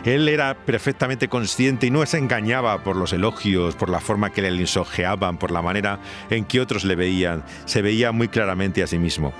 Él 0.04 0.28
era 0.28 0.54
perfectamente 0.54 1.28
consciente 1.28 1.86
y 1.86 1.90
no 1.90 2.04
se 2.04 2.18
engañaba 2.18 2.82
por 2.84 2.96
los 2.96 3.12
elogios, 3.14 3.76
por 3.76 3.88
la 3.88 4.00
forma 4.00 4.30
que 4.30 4.42
le 4.42 4.50
lisonjeaban, 4.50 5.38
por 5.38 5.50
la 5.50 5.62
manera 5.62 6.00
en 6.28 6.44
que 6.44 6.60
otros 6.60 6.84
le 6.84 6.96
veían. 6.96 7.42
Se 7.64 7.80
veía 7.80 8.12
muy 8.12 8.28
claramente 8.28 8.82
a 8.82 8.86
sí 8.86 8.98
mismo. 8.98 9.32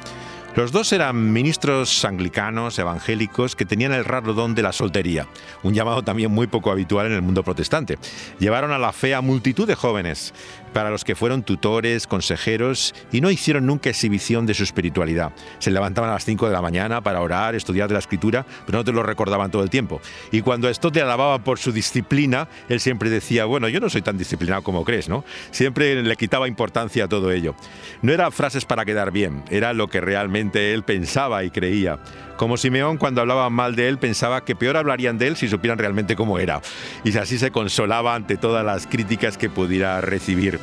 Los 0.55 0.71
dos 0.71 0.93
eran 0.93 1.33
ministros 1.33 2.05
anglicanos, 2.05 2.79
evangélicos, 2.79 3.57
que 3.57 3.65
tenían 3.65 3.95
el 3.95 4.05
raro 4.05 4.35
don 4.35 4.55
de 4.55 4.61
la 4.61 4.73
soltería, 4.73 5.27
un 5.63 5.73
llamado 5.73 6.03
también 6.03 6.31
muy 6.31 6.47
poco 6.47 6.71
habitual 6.71 7.07
en 7.07 7.15
el 7.15 7.23
mundo 7.23 7.43
protestante. 7.43 7.97
Llevaron 8.39 8.71
a 8.71 8.79
la 8.79 8.93
fe 8.93 9.15
a 9.15 9.23
multitud 9.23 9.67
de 9.67 9.75
jóvenes, 9.75 10.35
para 10.73 10.91
los 10.91 11.05
que 11.05 11.15
fueron 11.15 11.43
tutores, 11.43 12.07
consejeros 12.07 12.95
y 13.13 13.21
no 13.21 13.31
hicieron 13.31 13.67
nunca 13.67 13.91
exhibición 13.91 14.47
de 14.47 14.55
su 14.55 14.63
espiritualidad. 14.63 15.33
Se 15.59 15.71
levantaban 15.71 16.11
a 16.11 16.15
las 16.15 16.25
5 16.25 16.47
de 16.47 16.53
la 16.53 16.63
mañana 16.63 17.01
para 17.01 17.21
orar, 17.21 17.55
estudiar 17.55 17.91
la 17.91 17.99
escritura, 17.99 18.45
pero 18.67 18.79
no 18.79 18.85
te 18.85 18.93
lo 18.93 19.03
recordaban 19.03 19.51
todo 19.51 19.63
el 19.63 19.71
tiempo. 19.71 20.01
Y 20.31 20.41
cuando 20.41 20.69
esto 20.69 20.91
te 20.91 21.01
alababa 21.01 21.39
por 21.39 21.59
su 21.59 21.73
disciplina, 21.73 22.49
él 22.69 22.81
siempre 22.81 23.11
decía, 23.11 23.45
bueno, 23.45 23.69
yo 23.69 23.81
no 23.81 23.91
soy 23.91 24.03
tan 24.03 24.19
disciplinado 24.19 24.63
como 24.63 24.85
crees, 24.85 25.09
¿no? 25.09 25.25
Siempre 25.51 26.03
le 26.03 26.17
quitaba 26.17 26.49
importancia 26.49 27.05
a 27.05 27.09
todo 27.09 27.31
ello. 27.31 27.55
No 28.01 28.13
eran 28.13 28.33
frases 28.33 28.65
para 28.65 28.85
quedar 28.85 29.13
bien, 29.13 29.45
era 29.51 29.73
lo 29.73 29.89
que 29.89 30.01
realmente 30.01 30.42
él 30.51 30.83
pensaba 30.83 31.45
y 31.45 31.51
creía. 31.51 31.99
Como 32.37 32.57
Simeón, 32.57 32.97
cuando 32.97 33.21
hablaban 33.21 33.53
mal 33.53 33.77
de 33.77 33.89
él, 33.89 33.99
pensaba 33.99 34.45
que 34.45 34.57
peor 34.57 34.77
hablarían 34.77 35.19
de 35.19 35.29
él 35.29 35.37
si 35.37 35.49
supieran 35.49 35.79
realmente 35.79 36.17
cómo 36.17 36.39
era. 36.39 36.61
Y 37.05 37.17
así 37.17 37.39
se 37.39 37.51
consolaba 37.51 38.15
ante 38.15 38.37
todas 38.37 38.65
las 38.65 38.87
críticas 38.87 39.39
que 39.39 39.49
pudiera 39.49 40.01
recibir. 40.01 40.59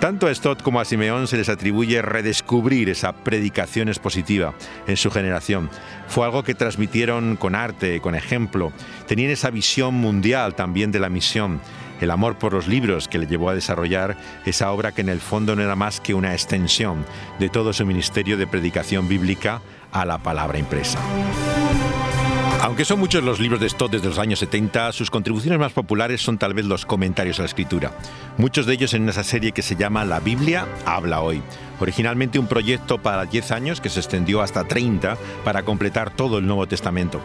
Tanto 0.00 0.26
a 0.26 0.34
Stott 0.34 0.62
como 0.62 0.78
a 0.78 0.84
Simeón 0.84 1.26
se 1.26 1.38
les 1.38 1.48
atribuye 1.48 2.02
redescubrir 2.02 2.90
esa 2.90 3.12
predicación 3.12 3.88
expositiva 3.88 4.54
en 4.86 4.98
su 4.98 5.10
generación. 5.10 5.70
Fue 6.06 6.26
algo 6.26 6.42
que 6.44 6.54
transmitieron 6.54 7.36
con 7.36 7.54
arte, 7.54 8.00
con 8.00 8.14
ejemplo. 8.14 8.72
Tenían 9.06 9.30
esa 9.30 9.50
visión 9.50 9.94
mundial 9.94 10.54
también 10.54 10.92
de 10.92 10.98
la 10.98 11.08
misión, 11.08 11.60
el 12.00 12.10
amor 12.10 12.36
por 12.36 12.52
los 12.52 12.68
libros 12.68 13.08
que 13.08 13.18
le 13.18 13.26
llevó 13.26 13.50
a 13.50 13.54
desarrollar 13.54 14.16
esa 14.44 14.70
obra 14.72 14.92
que 14.92 15.00
en 15.00 15.08
el 15.08 15.20
fondo 15.20 15.56
no 15.56 15.62
era 15.62 15.76
más 15.76 16.00
que 16.00 16.14
una 16.14 16.32
extensión 16.32 17.04
de 17.38 17.48
todo 17.48 17.72
su 17.72 17.86
ministerio 17.86 18.36
de 18.36 18.46
predicación 18.46 19.08
bíblica 19.08 19.60
a 19.92 20.04
la 20.04 20.18
palabra 20.18 20.58
impresa. 20.58 20.98
Aunque 22.66 22.84
son 22.84 22.98
muchos 22.98 23.22
los 23.22 23.38
libros 23.38 23.60
de 23.60 23.68
Stott 23.68 23.92
desde 23.92 24.08
los 24.08 24.18
años 24.18 24.40
70, 24.40 24.90
sus 24.90 25.08
contribuciones 25.08 25.60
más 25.60 25.72
populares 25.72 26.20
son 26.20 26.36
tal 26.36 26.52
vez 26.52 26.64
los 26.64 26.84
comentarios 26.84 27.38
a 27.38 27.42
la 27.42 27.46
escritura. 27.46 27.92
Muchos 28.38 28.66
de 28.66 28.74
ellos 28.74 28.92
en 28.92 29.08
esa 29.08 29.22
serie 29.22 29.52
que 29.52 29.62
se 29.62 29.76
llama 29.76 30.04
La 30.04 30.18
Biblia 30.18 30.66
habla 30.84 31.20
hoy. 31.20 31.42
Originalmente 31.78 32.40
un 32.40 32.48
proyecto 32.48 32.98
para 32.98 33.24
10 33.24 33.52
años 33.52 33.80
que 33.80 33.88
se 33.88 34.00
extendió 34.00 34.42
hasta 34.42 34.64
30 34.64 35.16
para 35.44 35.62
completar 35.62 36.10
todo 36.10 36.38
el 36.38 36.46
Nuevo 36.48 36.66
Testamento. 36.66 37.20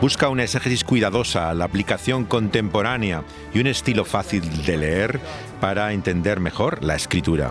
Busca 0.00 0.30
una 0.30 0.44
exégesis 0.44 0.84
cuidadosa, 0.84 1.52
la 1.52 1.66
aplicación 1.66 2.24
contemporánea 2.24 3.24
y 3.52 3.60
un 3.60 3.66
estilo 3.66 4.06
fácil 4.06 4.64
de 4.64 4.78
leer 4.78 5.20
para 5.60 5.92
entender 5.92 6.40
mejor 6.40 6.82
la 6.82 6.94
escritura. 6.94 7.50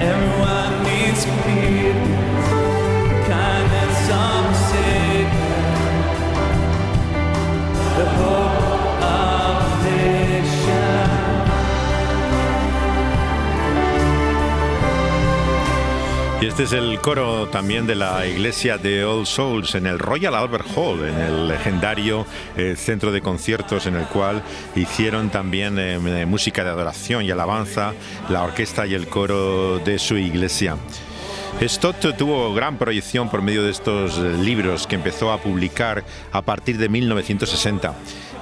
every 0.00 0.29
Este 16.60 16.76
es 16.76 16.82
el 16.82 17.00
coro 17.00 17.48
también 17.48 17.86
de 17.86 17.94
la 17.94 18.26
iglesia 18.26 18.76
de 18.76 19.02
All 19.02 19.26
Souls 19.26 19.74
en 19.76 19.86
el 19.86 19.98
Royal 19.98 20.34
Albert 20.34 20.66
Hall, 20.76 21.06
en 21.06 21.18
el 21.18 21.48
legendario 21.48 22.26
eh, 22.54 22.74
centro 22.76 23.10
de 23.12 23.22
conciertos 23.22 23.86
en 23.86 23.94
el 23.94 24.04
cual 24.04 24.42
hicieron 24.76 25.30
también 25.30 25.78
eh, 25.78 26.26
música 26.26 26.62
de 26.62 26.68
adoración 26.68 27.24
y 27.24 27.30
alabanza 27.30 27.94
la 28.28 28.42
orquesta 28.42 28.86
y 28.86 28.92
el 28.92 29.06
coro 29.06 29.78
de 29.78 29.98
su 29.98 30.18
iglesia. 30.18 30.76
Stott 31.62 32.14
tuvo 32.18 32.52
gran 32.52 32.76
proyección 32.76 33.30
por 33.30 33.40
medio 33.40 33.62
de 33.62 33.70
estos 33.70 34.18
libros 34.18 34.86
que 34.86 34.96
empezó 34.96 35.32
a 35.32 35.38
publicar 35.38 36.04
a 36.30 36.42
partir 36.42 36.76
de 36.76 36.90
1960. 36.90 37.94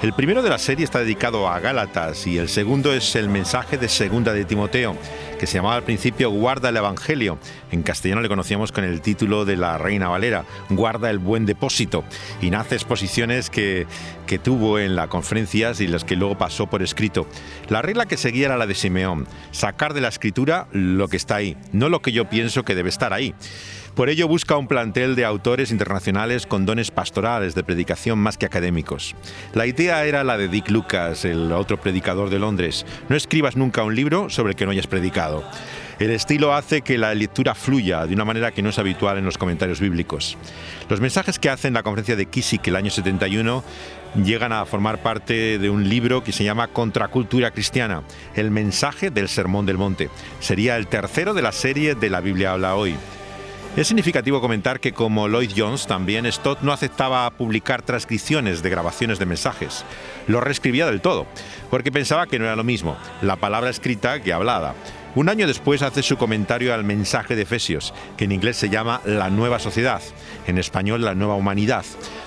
El 0.02 0.12
primero 0.12 0.42
de 0.42 0.50
la 0.50 0.58
serie 0.58 0.84
está 0.84 1.00
dedicado 1.00 1.48
a 1.48 1.58
Gálatas 1.58 2.26
y 2.28 2.38
el 2.38 2.48
segundo 2.48 2.92
es 2.92 3.16
el 3.16 3.28
mensaje 3.28 3.78
de 3.78 3.88
segunda 3.88 4.32
de 4.32 4.44
Timoteo, 4.44 4.96
que 5.38 5.46
se 5.46 5.58
llamaba 5.58 5.76
al 5.76 5.84
principio 5.84 6.30
Guarda 6.30 6.68
el 6.68 6.76
Evangelio. 6.76 7.38
En 7.70 7.82
castellano 7.82 8.20
le 8.20 8.28
conocíamos 8.28 8.72
con 8.72 8.84
el 8.84 9.00
título 9.00 9.44
de 9.44 9.56
la 9.56 9.78
Reina 9.78 10.08
Valera, 10.08 10.44
Guarda 10.68 11.08
el 11.10 11.18
buen 11.18 11.46
depósito, 11.46 12.04
y 12.42 12.50
nace 12.50 12.74
exposiciones 12.74 13.48
que, 13.48 13.86
que 14.26 14.38
tuvo 14.38 14.78
en 14.78 14.96
las 14.96 15.08
conferencias 15.08 15.80
y 15.80 15.86
las 15.86 16.04
que 16.04 16.16
luego 16.16 16.36
pasó 16.36 16.66
por 16.66 16.82
escrito. 16.82 17.26
La 17.68 17.80
regla 17.80 18.06
que 18.06 18.16
seguía 18.16 18.46
era 18.46 18.58
la 18.58 18.66
de 18.66 18.74
Simeón, 18.74 19.26
sacar 19.52 19.94
de 19.94 20.00
la 20.00 20.08
escritura 20.08 20.68
lo 20.72 21.08
que 21.08 21.16
está 21.16 21.36
ahí, 21.36 21.56
no 21.72 21.88
lo 21.88 22.02
que 22.02 22.12
yo 22.12 22.28
pienso 22.28 22.64
que 22.64 22.74
debe 22.74 22.88
estar 22.88 23.12
ahí. 23.12 23.34
Por 23.98 24.10
ello 24.10 24.28
busca 24.28 24.56
un 24.56 24.68
plantel 24.68 25.16
de 25.16 25.24
autores 25.24 25.72
internacionales 25.72 26.46
con 26.46 26.64
dones 26.64 26.92
pastorales 26.92 27.56
de 27.56 27.64
predicación 27.64 28.16
más 28.16 28.38
que 28.38 28.46
académicos. 28.46 29.16
La 29.54 29.66
idea 29.66 30.04
era 30.04 30.22
la 30.22 30.38
de 30.38 30.46
Dick 30.46 30.70
Lucas, 30.70 31.24
el 31.24 31.50
otro 31.50 31.80
predicador 31.80 32.30
de 32.30 32.38
Londres. 32.38 32.86
No 33.08 33.16
escribas 33.16 33.56
nunca 33.56 33.82
un 33.82 33.96
libro 33.96 34.30
sobre 34.30 34.50
el 34.50 34.56
que 34.56 34.66
no 34.66 34.70
hayas 34.70 34.86
predicado. 34.86 35.27
El 35.98 36.10
estilo 36.10 36.54
hace 36.54 36.82
que 36.82 36.96
la 36.96 37.12
lectura 37.12 37.56
fluya 37.56 38.06
de 38.06 38.14
una 38.14 38.24
manera 38.24 38.52
que 38.52 38.62
no 38.62 38.70
es 38.70 38.78
habitual 38.78 39.18
en 39.18 39.24
los 39.24 39.36
comentarios 39.36 39.80
bíblicos. 39.80 40.38
Los 40.88 41.00
mensajes 41.00 41.40
que 41.40 41.50
hace 41.50 41.66
en 41.66 41.74
la 41.74 41.82
conferencia 41.82 42.14
de 42.14 42.26
Kisik 42.26 42.68
el 42.68 42.76
año 42.76 42.90
71 42.90 43.64
llegan 44.24 44.52
a 44.52 44.64
formar 44.64 45.02
parte 45.02 45.58
de 45.58 45.70
un 45.70 45.88
libro 45.88 46.22
que 46.22 46.30
se 46.30 46.44
llama 46.44 46.68
Contracultura 46.68 47.50
Cristiana, 47.50 48.04
el 48.36 48.52
mensaje 48.52 49.10
del 49.10 49.28
Sermón 49.28 49.66
del 49.66 49.76
Monte. 49.76 50.08
Sería 50.38 50.76
el 50.76 50.86
tercero 50.86 51.34
de 51.34 51.42
la 51.42 51.52
serie 51.52 51.96
de 51.96 52.10
la 52.10 52.20
Biblia 52.20 52.52
habla 52.52 52.76
hoy. 52.76 52.94
Es 53.76 53.86
significativo 53.86 54.40
comentar 54.40 54.80
que 54.80 54.92
como 54.92 55.28
Lloyd 55.28 55.52
Jones, 55.56 55.86
también 55.86 56.30
Stott 56.32 56.62
no 56.62 56.72
aceptaba 56.72 57.30
publicar 57.30 57.82
transcripciones 57.82 58.62
de 58.62 58.70
grabaciones 58.70 59.18
de 59.20 59.26
mensajes. 59.26 59.84
Lo 60.26 60.40
reescribía 60.40 60.86
del 60.86 61.00
todo, 61.00 61.26
porque 61.70 61.92
pensaba 61.92 62.26
que 62.26 62.38
no 62.38 62.46
era 62.46 62.56
lo 62.56 62.64
mismo, 62.64 62.96
la 63.22 63.36
palabra 63.36 63.70
escrita 63.70 64.20
que 64.20 64.32
hablada. 64.32 64.74
Un 65.14 65.28
año 65.28 65.46
después 65.46 65.82
hace 65.82 66.02
su 66.02 66.16
comentario 66.16 66.74
al 66.74 66.84
mensaje 66.84 67.34
de 67.34 67.42
Efesios, 67.42 67.94
que 68.16 68.24
en 68.24 68.32
inglés 68.32 68.56
se 68.56 68.68
llama 68.68 69.00
La 69.04 69.30
Nueva 69.30 69.58
Sociedad, 69.58 70.02
en 70.46 70.58
español 70.58 71.04
La 71.04 71.14
Nueva 71.14 71.34
Humanidad. 71.34 71.84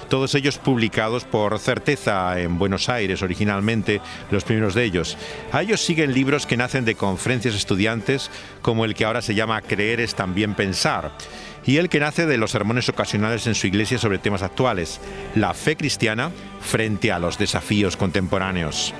Todos 0.09 0.35
ellos 0.35 0.57
publicados 0.57 1.23
por 1.23 1.57
Certeza 1.59 2.39
en 2.39 2.57
Buenos 2.57 2.89
Aires 2.89 3.21
originalmente, 3.21 4.01
los 4.29 4.43
primeros 4.43 4.73
de 4.73 4.83
ellos. 4.83 5.17
A 5.51 5.61
ellos 5.61 5.79
siguen 5.79 6.13
libros 6.13 6.45
que 6.45 6.57
nacen 6.57 6.83
de 6.83 6.95
conferencias 6.95 7.55
estudiantes, 7.55 8.29
como 8.61 8.83
el 8.83 8.95
que 8.95 9.05
ahora 9.05 9.21
se 9.21 9.35
llama 9.35 9.61
Creer 9.61 10.01
es 10.01 10.15
también 10.15 10.55
pensar 10.55 11.11
y 11.65 11.77
el 11.77 11.89
que 11.89 11.99
nace 11.99 12.25
de 12.25 12.37
los 12.37 12.51
sermones 12.51 12.89
ocasionales 12.89 13.45
en 13.47 13.55
su 13.55 13.67
iglesia 13.67 13.97
sobre 13.97 14.17
temas 14.17 14.41
actuales, 14.41 14.99
la 15.35 15.53
fe 15.53 15.75
cristiana 15.75 16.31
frente 16.59 17.11
a 17.11 17.19
los 17.19 17.37
desafíos 17.37 17.97
contemporáneos. 17.97 18.93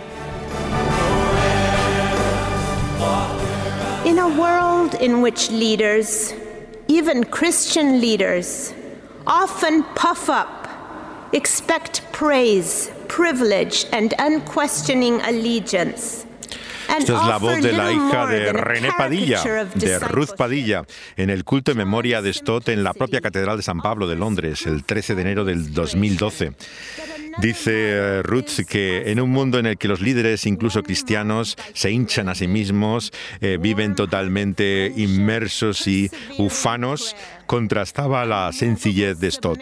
A 4.21 4.39
world 4.39 4.93
in 5.01 5.21
which 5.21 5.49
leaders 5.49 6.33
even 6.91 7.23
Christian 7.23 8.01
leaders, 8.01 8.73
often 9.25 9.83
puff 9.95 10.29
up, 10.29 10.67
expect 11.31 12.01
praise, 12.11 12.91
privilege, 13.07 13.85
and 13.93 14.13
unquestioning 14.19 15.21
allegiance. 15.21 16.25
Esta 16.89 17.13
es 17.13 17.25
la 17.25 17.37
voz 17.37 17.61
de 17.61 17.71
la 17.71 17.89
hija 17.93 18.27
de 18.27 18.51
René 18.51 18.89
Padilla, 18.97 19.41
de 19.73 19.99
Ruth 19.99 20.35
Padilla, 20.35 20.83
en 21.15 21.29
el 21.29 21.45
culto 21.45 21.71
en 21.71 21.77
memoria 21.77 22.21
de 22.21 22.33
Stott 22.33 22.67
en 22.67 22.83
la 22.83 22.93
propia 22.93 23.21
Catedral 23.21 23.55
de 23.55 23.63
San 23.63 23.79
Pablo 23.79 24.07
de 24.07 24.17
Londres, 24.17 24.65
el 24.65 24.83
13 24.83 25.15
de 25.15 25.21
enero 25.21 25.45
del 25.45 25.73
2012. 25.73 26.51
Dice 27.39 27.71
eh, 27.73 28.23
Ruth 28.23 28.65
que 28.67 29.11
en 29.11 29.19
un 29.19 29.29
mundo 29.29 29.59
en 29.59 29.65
el 29.65 29.77
que 29.77 29.87
los 29.87 30.01
líderes, 30.01 30.45
incluso 30.45 30.83
cristianos, 30.83 31.57
se 31.73 31.91
hinchan 31.91 32.29
a 32.29 32.35
sí 32.35 32.47
mismos, 32.47 33.11
eh, 33.39 33.57
viven 33.59 33.95
totalmente 33.95 34.91
inmersos 34.95 35.87
y 35.87 36.09
ufanos, 36.37 37.15
contrastaba 37.45 38.25
la 38.25 38.51
sencillez 38.51 39.19
de 39.19 39.31
Stott. 39.31 39.61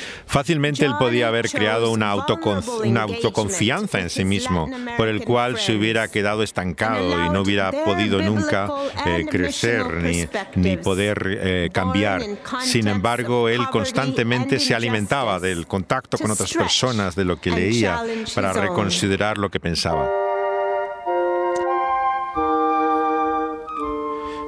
Fácilmente 0.31 0.85
él 0.85 0.93
podía 0.97 1.27
haber 1.27 1.49
creado 1.49 1.91
una, 1.91 2.15
una 2.15 3.01
autoconfianza 3.01 3.99
en 3.99 4.09
sí 4.09 4.23
mismo, 4.23 4.69
por 4.95 5.09
el 5.09 5.25
cual 5.25 5.59
se 5.59 5.75
hubiera 5.75 6.07
quedado 6.07 6.41
estancado 6.41 7.25
y 7.25 7.29
no 7.29 7.41
hubiera 7.41 7.71
podido 7.71 8.21
nunca 8.21 8.69
eh, 9.05 9.25
crecer 9.29 9.85
ni, 9.95 10.25
ni 10.55 10.77
poder 10.77 11.37
eh, 11.41 11.69
cambiar. 11.73 12.21
Sin 12.61 12.87
embargo, 12.87 13.49
él 13.49 13.61
constantemente 13.71 14.59
se 14.59 14.73
alimentaba 14.73 15.41
del 15.41 15.67
contacto 15.67 16.17
con 16.17 16.31
otras 16.31 16.53
personas, 16.53 17.13
de 17.15 17.25
lo 17.25 17.41
que 17.41 17.51
leía, 17.51 18.01
para 18.33 18.53
reconsiderar 18.53 19.37
lo 19.37 19.49
que 19.49 19.59
pensaba. 19.59 20.09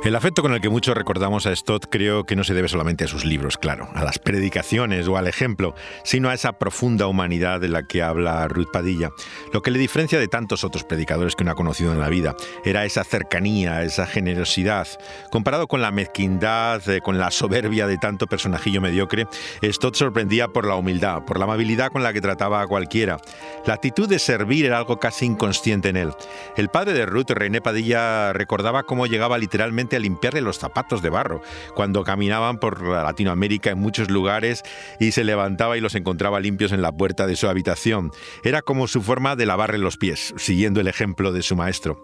El 0.04 0.18
afecto 0.18 0.42
con 0.42 0.54
el 0.54 0.60
que 0.60 0.68
muchos 0.68 0.98
recordamos 0.98 1.46
a 1.46 1.56
Stott 1.56 1.86
creo 1.90 2.26
que 2.26 2.36
no 2.36 2.44
se 2.44 2.54
debe 2.54 2.68
solamente 2.68 3.06
a 3.06 3.08
sus 3.08 3.24
libros, 3.24 3.58
claro, 3.58 3.88
a 3.96 4.04
las 4.04 4.20
predicaciones 4.20 5.08
o 5.08 5.16
al 5.16 5.28
ejemplo, 5.28 5.76
sino 6.04 6.28
a 6.28 6.34
esa 6.34 6.60
profunda 6.60 7.08
humanidad 7.08 7.62
de 7.62 7.70
la 7.70 7.84
que 7.84 8.04
habla 8.04 8.46
Ruth 8.50 8.68
Padilla. 8.74 9.12
Lo 9.54 9.62
que 9.62 9.72
le 9.72 9.80
diferencia 9.80 10.20
de 10.20 10.28
tantos 10.28 10.66
otros 10.66 10.84
predicadores 10.84 11.38
que 11.38 11.44
uno 11.44 11.54
ha 11.54 11.56
conocido 11.56 11.94
en 11.94 12.02
la 12.02 12.10
vida 12.10 12.36
era 12.66 12.84
esa 12.84 13.06
cercanía, 13.06 13.82
esa 13.84 14.06
generosidad. 14.06 14.90
Comparado 15.32 15.68
con 15.68 15.82
la 15.82 15.92
mezquindad, 15.92 16.86
eh, 16.90 17.00
con 17.00 17.18
la 17.18 17.32
soberbia 17.32 17.88
de 17.88 17.98
tanto 17.98 18.28
personajillo 18.28 18.82
mediocre, 18.82 19.26
Stott 19.64 19.96
sorprendía 19.96 20.50
por 20.50 20.68
la 20.68 20.76
humildad, 20.76 21.24
por 21.24 21.40
la 21.40 21.46
amabilidad 21.46 21.94
con 21.94 22.04
la 22.04 22.12
que 22.12 22.20
trataba 22.20 22.62
a 22.62 22.68
cualquiera. 22.68 23.20
La 23.66 23.76
actitud 23.76 24.10
de 24.10 24.20
servir 24.20 24.66
era 24.66 24.80
algo 24.80 25.00
casi 25.00 25.26
inconsciente 25.26 25.88
en 25.88 25.96
él. 25.96 26.12
El 26.58 26.68
padre 26.68 26.92
de 26.92 27.06
Ruth, 27.06 27.30
René 27.30 27.62
Padilla, 27.62 28.34
recordaba 28.34 28.84
cómo 28.84 29.08
llegaba 29.08 29.38
literalmente 29.38 29.93
a 29.96 30.00
limpiarle 30.00 30.42
los 30.42 30.60
zapatos 30.60 31.02
de 31.02 31.10
barro 31.10 31.42
cuando 31.76 32.04
caminaban 32.04 32.60
por 32.60 32.82
Latinoamérica 32.82 33.72
en 33.72 33.80
muchos 33.80 34.10
lugares 34.10 34.64
y 35.00 35.12
se 35.12 35.24
levantaba 35.24 35.78
y 35.78 35.82
los 35.82 35.96
encontraba 35.96 36.40
limpios 36.40 36.72
en 36.72 36.82
la 36.82 36.92
puerta 36.92 37.28
de 37.28 37.36
su 37.36 37.48
habitación. 37.48 38.12
Era 38.44 38.62
como 38.62 38.88
su 38.88 39.02
forma 39.02 39.36
de 39.36 39.46
lavarle 39.46 39.78
los 39.78 39.98
pies, 39.98 40.34
siguiendo 40.38 40.80
el 40.82 40.88
ejemplo 40.88 41.32
de 41.32 41.44
su 41.44 41.56
maestro. 41.56 42.02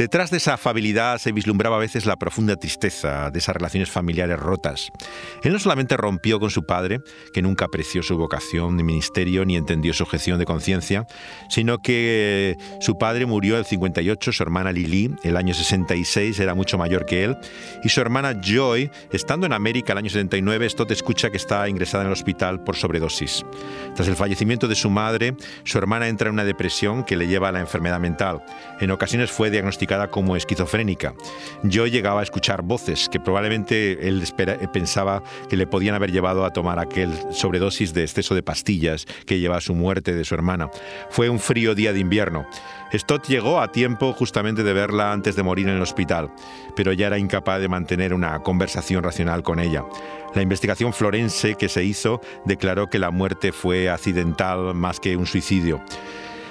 Detrás 0.00 0.30
de 0.30 0.38
esa 0.38 0.54
afabilidad 0.54 1.18
se 1.18 1.30
vislumbraba 1.30 1.76
a 1.76 1.78
veces 1.78 2.06
la 2.06 2.16
profunda 2.16 2.56
tristeza 2.56 3.30
de 3.30 3.38
esas 3.38 3.54
relaciones 3.54 3.90
familiares 3.90 4.40
rotas. 4.40 4.90
Él 5.42 5.52
no 5.52 5.58
solamente 5.58 5.94
rompió 5.98 6.40
con 6.40 6.48
su 6.48 6.64
padre, 6.64 7.02
que 7.34 7.42
nunca 7.42 7.66
apreció 7.66 8.02
su 8.02 8.16
vocación 8.16 8.78
ni 8.78 8.82
ministerio 8.82 9.44
ni 9.44 9.56
entendió 9.56 9.92
su 9.92 10.02
objeción 10.02 10.38
de 10.38 10.46
conciencia, 10.46 11.04
sino 11.50 11.82
que 11.82 12.56
su 12.80 12.96
padre 12.96 13.26
murió 13.26 13.56
en 13.56 13.58
el 13.58 13.66
58, 13.66 14.32
su 14.32 14.42
hermana 14.42 14.72
Lili, 14.72 15.14
el 15.22 15.36
año 15.36 15.52
66, 15.52 16.40
era 16.40 16.54
mucho 16.54 16.78
mayor 16.78 17.04
que 17.04 17.24
él, 17.24 17.36
y 17.84 17.90
su 17.90 18.00
hermana 18.00 18.40
Joy, 18.40 18.90
estando 19.12 19.44
en 19.44 19.52
América 19.52 19.92
el 19.92 19.98
año 19.98 20.08
79, 20.08 20.70
Stott 20.70 20.92
escucha 20.92 21.28
que 21.28 21.36
está 21.36 21.68
ingresada 21.68 22.04
en 22.04 22.06
el 22.06 22.14
hospital 22.14 22.64
por 22.64 22.74
sobredosis. 22.74 23.44
Tras 23.96 24.08
el 24.08 24.16
fallecimiento 24.16 24.66
de 24.66 24.76
su 24.76 24.88
madre, 24.88 25.36
su 25.64 25.76
hermana 25.76 26.08
entra 26.08 26.28
en 26.28 26.32
una 26.32 26.44
depresión 26.44 27.04
que 27.04 27.16
le 27.16 27.26
lleva 27.26 27.50
a 27.50 27.52
la 27.52 27.60
enfermedad 27.60 28.00
mental. 28.00 28.42
En 28.80 28.92
ocasiones 28.92 29.30
fue 29.30 29.50
diagnosticada 29.50 29.89
como 30.10 30.36
esquizofrénica. 30.36 31.14
Yo 31.64 31.86
llegaba 31.86 32.20
a 32.20 32.22
escuchar 32.22 32.62
voces 32.62 33.08
que 33.08 33.18
probablemente 33.18 34.08
él 34.08 34.22
pensaba 34.72 35.22
que 35.48 35.56
le 35.56 35.66
podían 35.66 35.96
haber 35.96 36.12
llevado 36.12 36.44
a 36.44 36.52
tomar 36.52 36.78
aquel 36.78 37.10
sobredosis 37.32 37.92
de 37.92 38.02
exceso 38.02 38.34
de 38.34 38.42
pastillas 38.42 39.06
que 39.26 39.40
lleva 39.40 39.56
a 39.56 39.60
su 39.60 39.74
muerte 39.74 40.14
de 40.14 40.24
su 40.24 40.34
hermana. 40.34 40.70
Fue 41.10 41.28
un 41.28 41.40
frío 41.40 41.74
día 41.74 41.92
de 41.92 41.98
invierno. 41.98 42.46
Stott 42.92 43.26
llegó 43.26 43.60
a 43.60 43.72
tiempo 43.72 44.12
justamente 44.12 44.62
de 44.62 44.72
verla 44.72 45.12
antes 45.12 45.36
de 45.36 45.42
morir 45.42 45.68
en 45.68 45.76
el 45.76 45.82
hospital, 45.82 46.30
pero 46.76 46.92
ya 46.92 47.08
era 47.08 47.18
incapaz 47.18 47.60
de 47.60 47.68
mantener 47.68 48.14
una 48.14 48.40
conversación 48.40 49.02
racional 49.02 49.42
con 49.42 49.58
ella. 49.58 49.84
La 50.34 50.42
investigación 50.42 50.92
florense 50.92 51.56
que 51.56 51.68
se 51.68 51.82
hizo 51.82 52.20
declaró 52.44 52.88
que 52.88 53.00
la 53.00 53.10
muerte 53.10 53.52
fue 53.52 53.90
accidental 53.90 54.74
más 54.74 55.00
que 55.00 55.16
un 55.16 55.26
suicidio. 55.26 55.82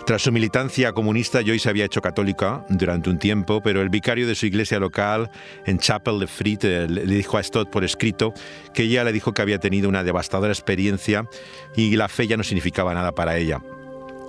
Tras 0.10 0.24
su 0.24 0.32
militancia 0.32 0.91
comunista, 0.91 1.41
Joyce 1.43 1.60
se 1.60 1.69
había 1.69 1.86
hecho 1.86 2.02
católica 2.02 2.65
durante 2.67 3.12
un 3.12 3.19
tiempo, 3.19 3.62
pero 3.62 3.84
el 3.84 3.89
vicario 3.89 4.26
de 4.26 4.34
su 4.34 4.48
iglesia 4.48 4.80
local 4.80 5.30
en 5.67 5.78
Chapel 5.78 6.17
de 6.17 6.26
Frit 6.26 6.63
eh, 6.63 6.88
le 6.89 7.06
dijo 7.06 7.38
a 7.38 7.43
Stott 7.43 7.69
por 7.69 7.84
escrito 7.84 8.34
que 8.74 8.82
ella 8.86 9.04
le 9.04 9.12
dijo 9.13 9.36
que 9.36 9.43
había 9.43 9.60
tenido 9.60 9.88
una 9.88 10.04
devastadora 10.04 10.52
experiencia 10.52 11.30
y 11.76 11.95
la 11.95 12.08
fe 12.08 12.26
ya 12.26 12.38
no 12.38 12.43
significaba 12.43 12.95
nada 12.95 13.12
para 13.12 13.38
ella. 13.38 13.62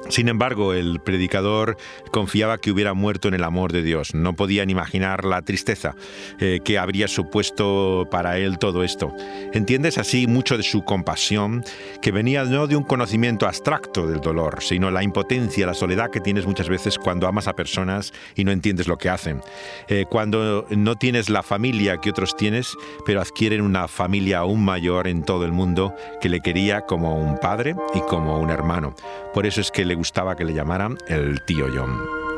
Sin 0.09 0.29
embargo, 0.29 0.73
el 0.73 1.01
predicador 1.01 1.77
confiaba 2.11 2.59
que 2.59 2.71
hubiera 2.71 2.95
muerto 2.95 3.29
en 3.29 3.35
el 3.35 3.45
amor 3.45 3.73
de 3.73 3.83
Dios. 3.83 4.15
No 4.15 4.35
podían 4.35 4.71
imaginar 4.71 5.25
la 5.25 5.43
tristeza 5.43 5.95
eh, 6.41 6.61
que 6.65 6.79
habría 6.79 7.07
supuesto 7.07 8.09
para 8.11 8.39
él 8.39 8.59
todo 8.59 8.83
esto. 8.83 9.15
Entiendes 9.53 9.99
así 9.99 10.27
mucho 10.27 10.57
de 10.57 10.63
su 10.63 10.85
compasión, 10.85 11.63
que 12.01 12.13
venía 12.13 12.45
no 12.45 12.67
de 12.67 12.77
un 12.77 12.83
conocimiento 12.83 13.47
abstracto 13.47 14.07
del 14.07 14.21
dolor, 14.21 14.63
sino 14.63 14.91
la 14.91 15.03
impotencia, 15.03 15.67
la 15.67 15.75
soledad 15.75 16.11
que 16.11 16.21
tienes 16.21 16.47
muchas 16.47 16.69
veces 16.69 16.99
cuando 16.99 17.29
amas 17.29 17.47
a 17.47 17.55
personas 17.55 18.13
y 18.35 18.45
no 18.45 18.53
entiendes 18.53 18.89
lo 18.89 18.97
que 18.97 19.11
hacen. 19.11 19.43
Eh, 19.89 20.07
cuando 20.09 20.67
no 20.71 20.97
tienes 20.97 21.29
la 21.29 21.43
familia 21.43 21.99
que 21.99 22.11
otros 22.11 22.37
tienes, 22.37 22.75
pero 23.05 23.21
adquieren 23.21 23.61
una 23.61 23.87
familia 23.87 24.39
aún 24.39 24.65
mayor 24.65 25.07
en 25.07 25.23
todo 25.23 25.45
el 25.45 25.53
mundo 25.53 25.95
que 26.21 26.29
le 26.29 26.41
quería 26.41 26.83
como 26.83 27.17
un 27.17 27.39
padre 27.39 27.77
y 27.95 28.01
como 28.01 28.39
un 28.41 28.51
hermano. 28.51 28.95
Por 29.35 29.47
eso 29.47 29.61
es 29.61 29.71
que 29.71 29.85
le 29.91 29.97
gustaba 29.97 30.37
que 30.37 30.45
le 30.45 30.55
llamaran 30.55 30.97
el 31.09 31.43
tío 31.43 31.67
John. 31.75 32.30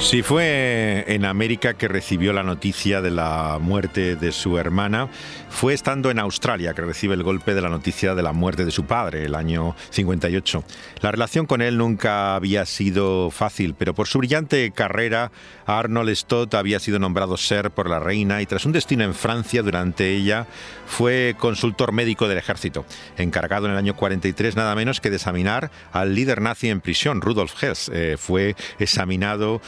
Sí, 0.00 0.22
fue 0.22 1.04
en 1.06 1.24
América 1.24 1.74
que 1.74 1.86
recibió 1.86 2.32
la 2.32 2.42
noticia 2.42 3.02
de 3.02 3.10
la 3.10 3.58
muerte 3.60 4.16
de 4.16 4.32
su 4.32 4.58
hermana. 4.58 5.08
Fue 5.50 5.74
estando 5.74 6.10
en 6.10 6.18
Australia 6.18 6.72
que 6.74 6.80
recibe 6.80 7.14
el 7.14 7.22
golpe 7.22 7.54
de 7.54 7.60
la 7.60 7.68
noticia 7.68 8.14
de 8.14 8.22
la 8.22 8.32
muerte 8.32 8.64
de 8.64 8.70
su 8.70 8.86
padre, 8.86 9.24
el 9.26 9.34
año 9.34 9.76
58. 9.90 10.64
La 11.02 11.12
relación 11.12 11.46
con 11.46 11.60
él 11.60 11.76
nunca 11.76 12.34
había 12.34 12.64
sido 12.66 13.30
fácil, 13.30 13.74
pero 13.78 13.94
por 13.94 14.08
su 14.08 14.18
brillante 14.18 14.72
carrera, 14.72 15.30
Arnold 15.66 16.16
Stott 16.16 16.54
había 16.54 16.80
sido 16.80 16.98
nombrado 16.98 17.36
ser 17.36 17.70
por 17.70 17.88
la 17.88 18.00
reina 18.00 18.42
y 18.42 18.46
tras 18.46 18.64
un 18.64 18.72
destino 18.72 19.04
en 19.04 19.14
Francia 19.14 19.62
durante 19.62 20.16
ella, 20.16 20.46
fue 20.86 21.36
consultor 21.38 21.92
médico 21.92 22.26
del 22.26 22.38
ejército, 22.38 22.84
encargado 23.16 23.66
en 23.66 23.72
el 23.72 23.78
año 23.78 23.94
43 23.94 24.56
nada 24.56 24.74
menos 24.74 25.00
que 25.00 25.10
de 25.10 25.16
examinar 25.16 25.70
al 25.92 26.14
líder 26.14 26.40
nazi 26.40 26.68
en 26.68 26.80
prisión, 26.80 27.20
Rudolf 27.20 27.62
Hess. 27.62 27.90
Eh, 27.92 28.16
fue 28.18 28.56
examinado. 28.78 29.60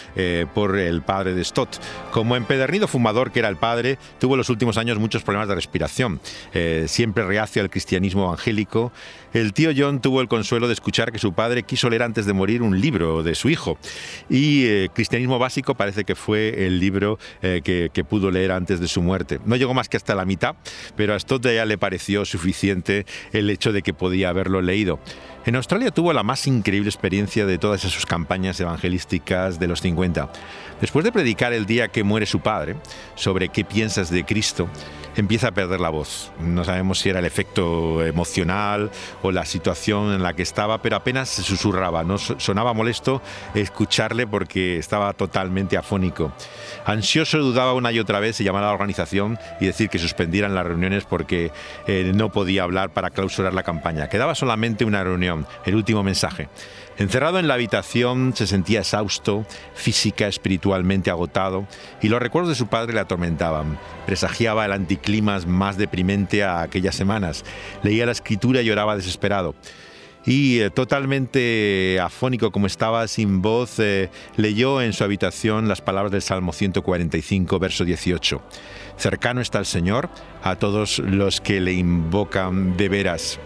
Por 0.55 0.79
el 0.79 1.03
padre 1.03 1.35
de 1.35 1.45
Stott. 1.45 1.79
Como 2.11 2.37
empedernido 2.37 2.89
fumador 2.89 3.33
que 3.33 3.39
era 3.39 3.49
el 3.49 3.57
padre, 3.57 3.99
tuvo 4.19 4.35
en 4.35 4.39
los 4.39 4.51
últimos 4.51 4.79
años 4.79 4.99
muchos 4.99 5.23
problemas 5.23 5.49
de 5.49 5.55
respiración, 5.55 6.21
eh, 6.53 6.85
siempre 6.89 7.25
reacio 7.25 7.63
al 7.63 7.71
cristianismo 7.71 8.25
evangélico. 8.25 8.93
El 9.33 9.53
tío 9.53 9.71
John 9.77 10.01
tuvo 10.01 10.21
el 10.21 10.29
consuelo 10.29 10.67
de 10.67 10.75
escuchar 10.75 11.11
que 11.11 11.19
su 11.19 11.33
padre 11.33 11.63
quiso 11.63 11.89
leer 11.89 12.03
antes 12.03 12.27
de 12.27 12.33
morir 12.33 12.63
un 12.63 12.81
libro 12.81 13.23
de 13.23 13.35
su 13.35 13.49
hijo. 13.49 13.79
Y 14.29 14.67
eh, 14.67 14.89
Cristianismo 14.93 15.39
Básico 15.39 15.75
parece 15.75 16.05
que 16.05 16.15
fue 16.15 16.67
el 16.67 16.81
libro 16.81 17.19
que, 17.41 17.91
que, 17.93 18.05
pudo 18.05 18.31
leer 18.31 18.53
antes 18.53 18.81
de 18.81 18.89
su 18.89 19.01
muerte. 19.01 19.41
No 19.47 19.57
llegó 19.57 19.73
más 19.75 19.89
que 19.89 19.97
hasta 19.97 20.15
la 20.15 20.25
mitad, 20.25 20.57
pero 20.97 21.15
a 21.15 21.19
Stott 21.19 21.47
ya 21.47 21.65
le 21.65 21.79
pareció 21.79 22.25
suficiente 22.25 23.07
el 23.33 23.49
hecho 23.49 23.73
de 23.73 23.83
que 23.83 23.95
podía 23.95 24.29
haberlo 24.29 24.61
leído. 24.61 24.99
En 25.45 25.57
Australia 25.57 25.91
tuvo 25.91 26.13
la 26.13 26.23
más 26.23 26.47
increíble 26.47 26.89
experiencia 26.89 27.45
de 27.45 27.59
todas 27.59 27.81
sus 27.81 28.07
campañas 28.07 28.61
evangelísticas 28.61 29.59
de 29.59 29.67
los 29.67 29.81
50. 29.81 30.31
Después 30.81 31.05
de 31.05 31.11
predicar 31.11 31.53
el 31.53 31.67
día 31.67 31.89
que 31.89 32.05
muere 32.05 32.27
su 32.27 32.39
padre 32.39 32.77
sobre 33.17 33.49
qué 33.49 33.65
piensas 33.65 34.09
de 34.09 34.25
Cristo, 34.25 34.69
empieza 35.17 35.49
a 35.49 35.51
perder 35.53 35.81
la 35.81 35.91
voz. 35.91 36.33
No 36.41 36.65
sabemos 36.65 36.99
si 36.99 37.09
era 37.09 37.19
el 37.19 37.25
efecto 37.25 38.05
emocional 38.05 38.91
o 39.23 39.33
la 39.33 39.45
situación 39.45 40.13
en 40.13 40.23
la 40.23 40.35
que 40.35 40.43
estaba, 40.43 40.83
pero 40.83 40.97
apenas 40.97 41.29
se 41.29 41.43
susurraba. 41.43 42.05
No 42.05 42.19
sonaba 42.19 42.73
molesto 42.73 43.23
escucharle 43.55 44.27
porque 44.27 44.79
estaba 44.79 45.13
totalmente 45.13 45.77
afónico. 45.77 46.33
Ansioso 46.85 47.39
dudaba 47.39 47.75
una 47.75 47.93
y 47.93 47.99
otra 47.99 48.21
vez 48.21 48.39
de 48.39 48.45
llamar 48.45 48.65
a 48.65 48.69
la 48.69 48.73
organización 48.73 49.39
y 49.61 49.67
decir 49.67 49.89
que 49.89 49.99
suspendieran 49.99 50.55
las 50.55 50.67
reuniones 50.67 51.05
porque 51.05 51.51
eh, 51.87 52.13
no 52.15 52.33
podía 52.33 52.63
hablar 52.63 52.91
para 52.91 53.11
clausurar 53.11 53.55
la 53.55 53.63
campaña. 53.63 54.09
Quedaba 54.09 54.35
solamente 54.35 54.85
una 54.85 55.05
reunión, 55.05 55.47
el 55.65 55.75
último 55.75 56.03
mensaje. 56.03 56.49
Encerrado 56.99 57.39
en 57.39 57.49
la 57.49 57.55
habitación 57.55 58.33
se 58.37 58.47
sentía 58.47 58.81
exhausto, 58.81 59.47
física, 59.75 60.27
espiritualmente 60.29 61.11
agotado, 61.11 61.67
y 62.03 62.09
los 62.09 62.21
recuerdos 62.21 62.51
de 62.51 62.55
su 62.55 62.67
padre 62.67 62.93
le 62.93 63.01
atormentaban. 63.01 63.79
Presagiaba 64.07 64.67
el 64.67 64.73
anticlimas 64.73 65.47
más 65.47 65.77
deprimente 65.77 66.45
a 66.45 66.63
aquellas 66.63 66.95
semanas. 66.95 67.45
Leía 67.83 68.07
la 68.07 68.13
escritura 68.13 68.61
y 68.61 68.67
lloraba 68.67 68.97
desesperado. 68.97 69.55
Y 70.25 70.61
eh, 70.61 70.71
totalmente 70.71 71.99
afónico 72.01 72.53
como 72.53 72.67
estaba, 72.67 73.09
sin 73.09 73.43
voz, 73.43 73.79
eh, 73.79 74.09
leyó 74.37 74.81
en 74.81 74.93
su 74.93 75.03
habitación 75.03 75.69
las 75.69 75.81
palabras 75.81 76.13
del 76.13 76.23
Salmo 76.23 76.53
145, 76.53 77.59
verso 77.59 77.85
18. 77.85 78.41
Cercano 78.97 79.41
está 79.41 79.59
el 79.59 79.67
Señor 79.67 80.11
a 80.43 80.57
todos 80.57 81.01
los 81.01 81.41
que 81.41 81.61
le 81.61 81.73
invocan 81.73 82.77
de 82.77 82.89
veras. 82.89 83.41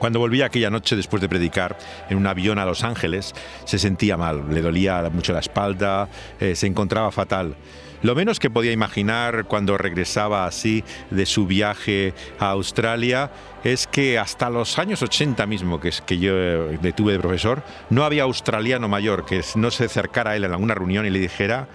Cuando 0.00 0.18
volvía 0.18 0.46
aquella 0.46 0.70
noche 0.70 0.96
después 0.96 1.20
de 1.20 1.28
predicar 1.28 1.76
en 2.08 2.16
un 2.16 2.26
avión 2.26 2.58
a 2.58 2.64
Los 2.64 2.84
Ángeles, 2.84 3.34
se 3.66 3.78
sentía 3.78 4.16
mal, 4.16 4.46
le 4.48 4.62
dolía 4.62 5.10
mucho 5.12 5.34
la 5.34 5.40
espalda, 5.40 6.08
eh, 6.40 6.56
se 6.56 6.66
encontraba 6.66 7.12
fatal. 7.12 7.54
Lo 8.00 8.14
menos 8.14 8.40
que 8.40 8.48
podía 8.48 8.72
imaginar 8.72 9.44
cuando 9.44 9.76
regresaba 9.76 10.46
así 10.46 10.84
de 11.10 11.26
su 11.26 11.46
viaje 11.46 12.14
a 12.38 12.48
Australia 12.48 13.30
es 13.62 13.86
que 13.86 14.18
hasta 14.18 14.48
los 14.48 14.78
años 14.78 15.02
80 15.02 15.44
mismo, 15.44 15.78
que 15.80 15.90
es 15.90 16.00
que 16.00 16.18
yo 16.18 16.34
detuve 16.78 17.12
de 17.12 17.18
profesor, 17.18 17.62
no 17.90 18.04
había 18.04 18.22
australiano 18.22 18.88
mayor 18.88 19.26
que 19.26 19.42
no 19.54 19.70
se 19.70 19.84
acercara 19.84 20.30
a 20.30 20.36
él 20.36 20.44
en 20.44 20.52
alguna 20.52 20.74
reunión 20.74 21.04
y 21.04 21.10
le 21.10 21.18
dijera, 21.18 21.68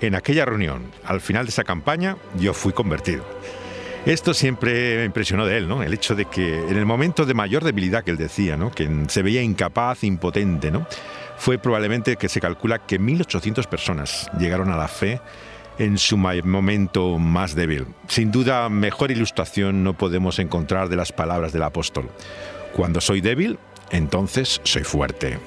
en 0.00 0.14
aquella 0.14 0.46
reunión, 0.46 0.90
al 1.04 1.20
final 1.20 1.44
de 1.44 1.50
esa 1.50 1.64
campaña, 1.64 2.16
yo 2.38 2.54
fui 2.54 2.72
convertido. 2.72 3.22
Esto 4.06 4.32
siempre 4.32 4.96
me 4.96 5.04
impresionó 5.04 5.44
de 5.44 5.58
él, 5.58 5.68
¿no? 5.68 5.82
El 5.82 5.92
hecho 5.92 6.14
de 6.14 6.24
que 6.24 6.58
en 6.58 6.76
el 6.76 6.86
momento 6.86 7.26
de 7.26 7.34
mayor 7.34 7.64
debilidad 7.64 8.02
que 8.02 8.10
él 8.10 8.16
decía, 8.16 8.56
¿no? 8.56 8.70
Que 8.70 8.88
se 9.08 9.22
veía 9.22 9.42
incapaz, 9.42 10.04
impotente, 10.04 10.70
¿no? 10.70 10.86
Fue 11.36 11.58
probablemente 11.58 12.16
que 12.16 12.28
se 12.28 12.40
calcula 12.40 12.78
que 12.78 12.98
1.800 12.98 13.66
personas 13.66 14.30
llegaron 14.38 14.70
a 14.70 14.76
la 14.76 14.88
fe 14.88 15.20
en 15.78 15.98
su 15.98 16.16
momento 16.16 17.18
más 17.18 17.54
débil. 17.54 17.86
Sin 18.08 18.30
duda, 18.30 18.68
mejor 18.68 19.10
ilustración 19.10 19.84
no 19.84 19.96
podemos 19.96 20.38
encontrar 20.38 20.88
de 20.88 20.96
las 20.96 21.12
palabras 21.12 21.52
del 21.52 21.62
apóstol. 21.62 22.10
Cuando 22.72 23.00
soy 23.00 23.20
débil, 23.20 23.58
entonces 23.90 24.60
soy 24.64 24.84
fuerte. 24.84 25.38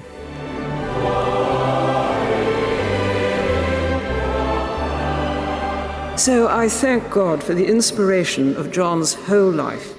So 6.16 6.46
I 6.46 6.68
thank 6.68 7.10
God 7.10 7.42
for 7.42 7.54
the 7.54 7.66
inspiration 7.66 8.56
of 8.56 8.70
John's 8.70 9.14
whole 9.14 9.50
life, 9.50 9.94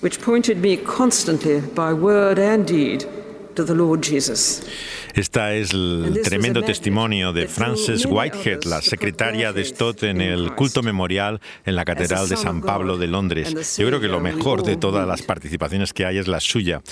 which 0.00 0.22
pointed 0.22 0.58
me 0.58 0.76
constantly 0.76 1.60
by 1.60 1.92
word 1.92 2.38
and 2.38 2.64
deed 2.64 3.04
to 3.56 3.64
the 3.64 3.74
Lord 3.74 4.02
Jesus. 4.02 4.62
Este 5.14 5.60
es 5.60 5.72
el 5.72 6.20
tremendo 6.22 6.62
testimonio 6.62 7.32
de 7.32 7.48
Frances 7.48 8.04
Whitehead, 8.06 8.64
la 8.64 8.82
secretaria 8.82 9.52
de 9.52 9.64
Stott 9.64 10.02
en 10.02 10.20
el 10.20 10.54
culto 10.54 10.82
memorial 10.82 11.40
en 11.64 11.74
la 11.74 11.86
Catedral 11.86 12.28
de 12.28 12.36
San 12.36 12.60
Pablo 12.60 12.98
de 12.98 13.06
Londres. 13.06 13.78
Yo 13.78 13.86
creo 13.88 13.98
que 13.98 14.08
lo 14.08 14.20
mejor 14.20 14.62
de 14.62 14.76
todas 14.76 15.08
las 15.08 15.22
participaciones 15.22 15.94
que 15.94 16.04
hay 16.04 16.18
es 16.18 16.28
la 16.28 16.40
suya. 16.40 16.82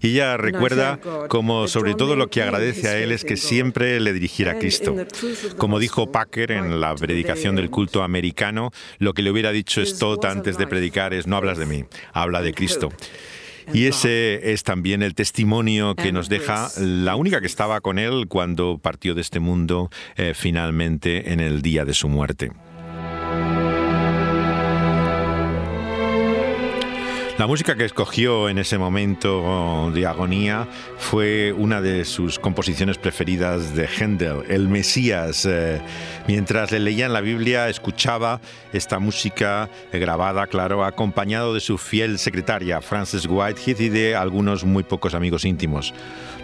Y 0.00 0.12
ella 0.12 0.38
recuerda 0.38 0.98
como 1.28 1.68
sobre 1.68 1.94
todo 1.94 2.16
lo 2.16 2.28
que 2.28 2.42
agradece 2.42 2.88
a 2.88 2.98
él 2.98 3.12
es 3.12 3.24
que 3.24 3.36
siempre 3.36 4.00
le 4.00 4.14
dirigiera 4.14 4.52
a 4.52 4.58
Cristo. 4.58 4.96
Como 5.58 5.78
dijo 5.78 6.10
Packer 6.10 6.52
en 6.52 6.80
la 6.80 6.94
predicación 6.94 7.54
del 7.54 7.68
culto 7.68 8.02
americano, 8.02 8.72
lo 8.98 9.12
que 9.12 9.20
le 9.20 9.30
hubiera 9.30 9.52
dicho 9.52 9.84
Stott 9.84 10.24
antes 10.24 10.56
de 10.56 10.66
predicar 10.66 11.12
es 11.12 11.26
no 11.26 11.36
hablas 11.36 11.58
de 11.58 11.66
mí, 11.66 11.84
habla 12.14 12.40
de 12.40 12.54
Cristo. 12.54 12.88
Y 13.72 13.86
ese 13.86 14.52
es 14.52 14.62
también 14.62 15.02
el 15.02 15.14
testimonio 15.14 15.94
que 15.94 16.12
nos 16.12 16.28
deja 16.28 16.68
la 16.78 17.16
única 17.16 17.40
que 17.40 17.46
estaba 17.46 17.80
con 17.80 17.98
él 17.98 18.26
cuando 18.28 18.78
partió 18.78 19.14
de 19.14 19.20
este 19.20 19.40
mundo 19.40 19.90
eh, 20.16 20.32
finalmente 20.34 21.32
en 21.32 21.40
el 21.40 21.62
día 21.62 21.84
de 21.84 21.94
su 21.94 22.08
muerte. 22.08 22.50
La 27.38 27.46
música 27.46 27.76
que 27.76 27.84
escogió 27.84 28.48
en 28.48 28.58
ese 28.58 28.78
momento 28.78 29.92
de 29.94 30.06
agonía 30.06 30.66
fue 30.96 31.54
una 31.56 31.80
de 31.80 32.04
sus 32.04 32.36
composiciones 32.36 32.98
preferidas 32.98 33.76
de 33.76 33.86
Händel, 33.86 34.42
el 34.48 34.68
Mesías. 34.68 35.46
Eh, 35.48 35.80
mientras 36.26 36.72
le 36.72 36.80
leía 36.80 37.06
en 37.06 37.12
la 37.12 37.20
Biblia, 37.20 37.68
escuchaba 37.68 38.40
esta 38.72 38.98
música 38.98 39.70
grabada, 39.92 40.48
claro, 40.48 40.84
acompañado 40.84 41.54
de 41.54 41.60
su 41.60 41.78
fiel 41.78 42.18
secretaria, 42.18 42.80
Frances 42.80 43.24
Whitehead, 43.26 43.78
y 43.78 43.88
de 43.88 44.16
algunos 44.16 44.64
muy 44.64 44.82
pocos 44.82 45.14
amigos 45.14 45.44
íntimos. 45.44 45.94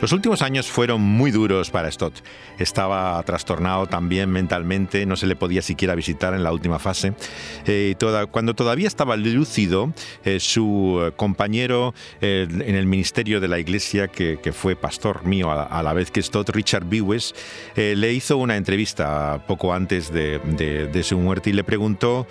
Los 0.00 0.12
últimos 0.12 0.42
años 0.42 0.68
fueron 0.68 1.00
muy 1.00 1.30
duros 1.30 1.70
para 1.70 1.90
Stott. 1.90 2.14
Estaba 2.58 3.20
trastornado 3.22 3.86
también 3.86 4.30
mentalmente, 4.30 5.06
no 5.06 5.16
se 5.16 5.26
le 5.26 5.34
podía 5.34 5.62
siquiera 5.62 5.94
visitar 5.94 6.34
en 6.34 6.44
la 6.44 6.52
última 6.52 6.78
fase. 6.78 7.14
Eh, 7.66 7.96
cuando 8.30 8.54
todavía 8.54 8.86
estaba 8.86 9.16
lúcido, 9.16 9.92
eh, 10.24 10.40
su 10.40 10.83
compañero 11.16 11.94
eh, 12.20 12.46
en 12.50 12.74
el 12.74 12.86
ministerio 12.86 13.40
de 13.40 13.48
la 13.48 13.58
iglesia, 13.58 14.08
que, 14.08 14.38
fue 14.52 14.76
pastor 14.76 15.24
mío 15.24 15.50
a, 15.50 15.82
la 15.82 15.92
vez 15.92 16.10
que 16.10 16.22
Stott, 16.22 16.50
Richard 16.50 16.84
Bewes, 16.84 17.34
le 17.76 18.12
hizo 18.12 18.36
una 18.36 18.56
entrevista 18.56 19.44
poco 19.46 19.72
antes 19.72 20.12
de, 20.12 21.00
su 21.02 21.18
muerte 21.18 21.50
y 21.50 21.52
le 21.52 21.64
preguntó, 21.64 22.26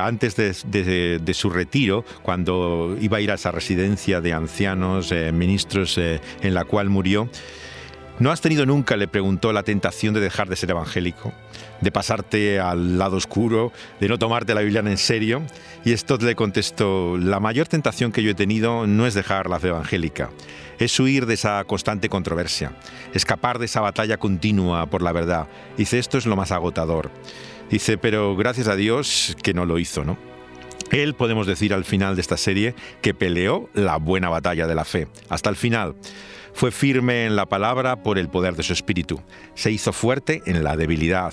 antes 0.00 0.36
de, 0.36 1.34
su 1.34 1.50
retiro, 1.50 2.04
cuando 2.22 2.96
iba 3.00 3.18
a 3.18 3.20
ir 3.20 3.30
a 3.30 3.34
esa 3.34 3.50
residencia 3.50 4.20
de 4.20 4.32
ancianos, 4.32 5.12
ministros, 5.32 5.98
en 5.98 6.54
la 6.54 6.64
cual 6.64 6.88
murió, 6.88 7.28
¿no 8.20 8.30
has 8.30 8.40
tenido 8.40 8.64
nunca, 8.64 8.96
le 8.96 9.08
preguntó, 9.08 9.52
la 9.52 9.64
tentación 9.64 10.14
de 10.14 10.20
dejar 10.20 10.48
de 10.48 10.56
ser 10.56 10.70
evangélico? 10.70 11.32
de 11.80 11.90
pasarte 11.90 12.60
al 12.60 12.98
lado 12.98 13.16
oscuro, 13.16 13.72
de 14.00 14.08
no 14.08 14.18
tomarte 14.18 14.54
la 14.54 14.60
Biblia 14.60 14.80
en 14.80 14.98
serio. 14.98 15.42
Y 15.84 15.92
esto 15.92 16.16
le 16.18 16.34
contestó, 16.34 17.16
la 17.16 17.40
mayor 17.40 17.68
tentación 17.68 18.12
que 18.12 18.22
yo 18.22 18.30
he 18.30 18.34
tenido 18.34 18.86
no 18.86 19.06
es 19.06 19.14
dejar 19.14 19.48
la 19.48 19.58
fe 19.58 19.68
evangélica, 19.68 20.30
es 20.78 20.98
huir 21.00 21.26
de 21.26 21.34
esa 21.34 21.64
constante 21.64 22.08
controversia, 22.08 22.72
escapar 23.14 23.58
de 23.58 23.66
esa 23.66 23.80
batalla 23.80 24.18
continua 24.18 24.86
por 24.86 25.02
la 25.02 25.12
verdad. 25.12 25.48
Dice, 25.76 25.98
esto 25.98 26.18
es 26.18 26.26
lo 26.26 26.36
más 26.36 26.52
agotador. 26.52 27.10
Dice, 27.70 27.98
pero 27.98 28.36
gracias 28.36 28.68
a 28.68 28.76
Dios 28.76 29.36
que 29.42 29.54
no 29.54 29.64
lo 29.64 29.78
hizo, 29.78 30.04
¿no? 30.04 30.18
Él, 30.90 31.14
podemos 31.14 31.46
decir 31.46 31.72
al 31.72 31.84
final 31.84 32.16
de 32.16 32.20
esta 32.20 32.36
serie, 32.36 32.74
que 33.00 33.14
peleó 33.14 33.70
la 33.74 33.96
buena 33.96 34.28
batalla 34.28 34.66
de 34.66 34.74
la 34.74 34.84
fe, 34.84 35.06
hasta 35.28 35.48
el 35.48 35.54
final. 35.54 35.94
Fue 36.60 36.72
firme 36.72 37.24
en 37.24 37.36
la 37.36 37.46
palabra 37.46 38.02
por 38.02 38.18
el 38.18 38.28
poder 38.28 38.54
de 38.54 38.62
su 38.62 38.74
espíritu. 38.74 39.22
Se 39.54 39.70
hizo 39.70 39.94
fuerte 39.94 40.42
en 40.44 40.62
la 40.62 40.76
debilidad. 40.76 41.32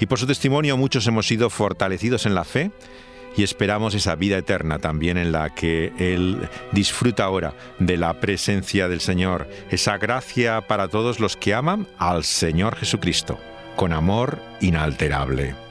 Y 0.00 0.06
por 0.06 0.18
su 0.18 0.26
testimonio 0.26 0.76
muchos 0.76 1.06
hemos 1.06 1.28
sido 1.28 1.48
fortalecidos 1.48 2.26
en 2.26 2.34
la 2.34 2.42
fe 2.42 2.72
y 3.36 3.44
esperamos 3.44 3.94
esa 3.94 4.16
vida 4.16 4.36
eterna 4.36 4.80
también 4.80 5.16
en 5.16 5.30
la 5.30 5.54
que 5.54 5.92
Él 6.00 6.48
disfruta 6.72 7.22
ahora 7.22 7.54
de 7.78 7.98
la 7.98 8.18
presencia 8.18 8.88
del 8.88 9.00
Señor, 9.00 9.46
esa 9.70 9.96
gracia 9.96 10.66
para 10.66 10.88
todos 10.88 11.20
los 11.20 11.36
que 11.36 11.54
aman 11.54 11.86
al 11.96 12.24
Señor 12.24 12.74
Jesucristo, 12.74 13.38
con 13.76 13.92
amor 13.92 14.40
inalterable. 14.60 15.67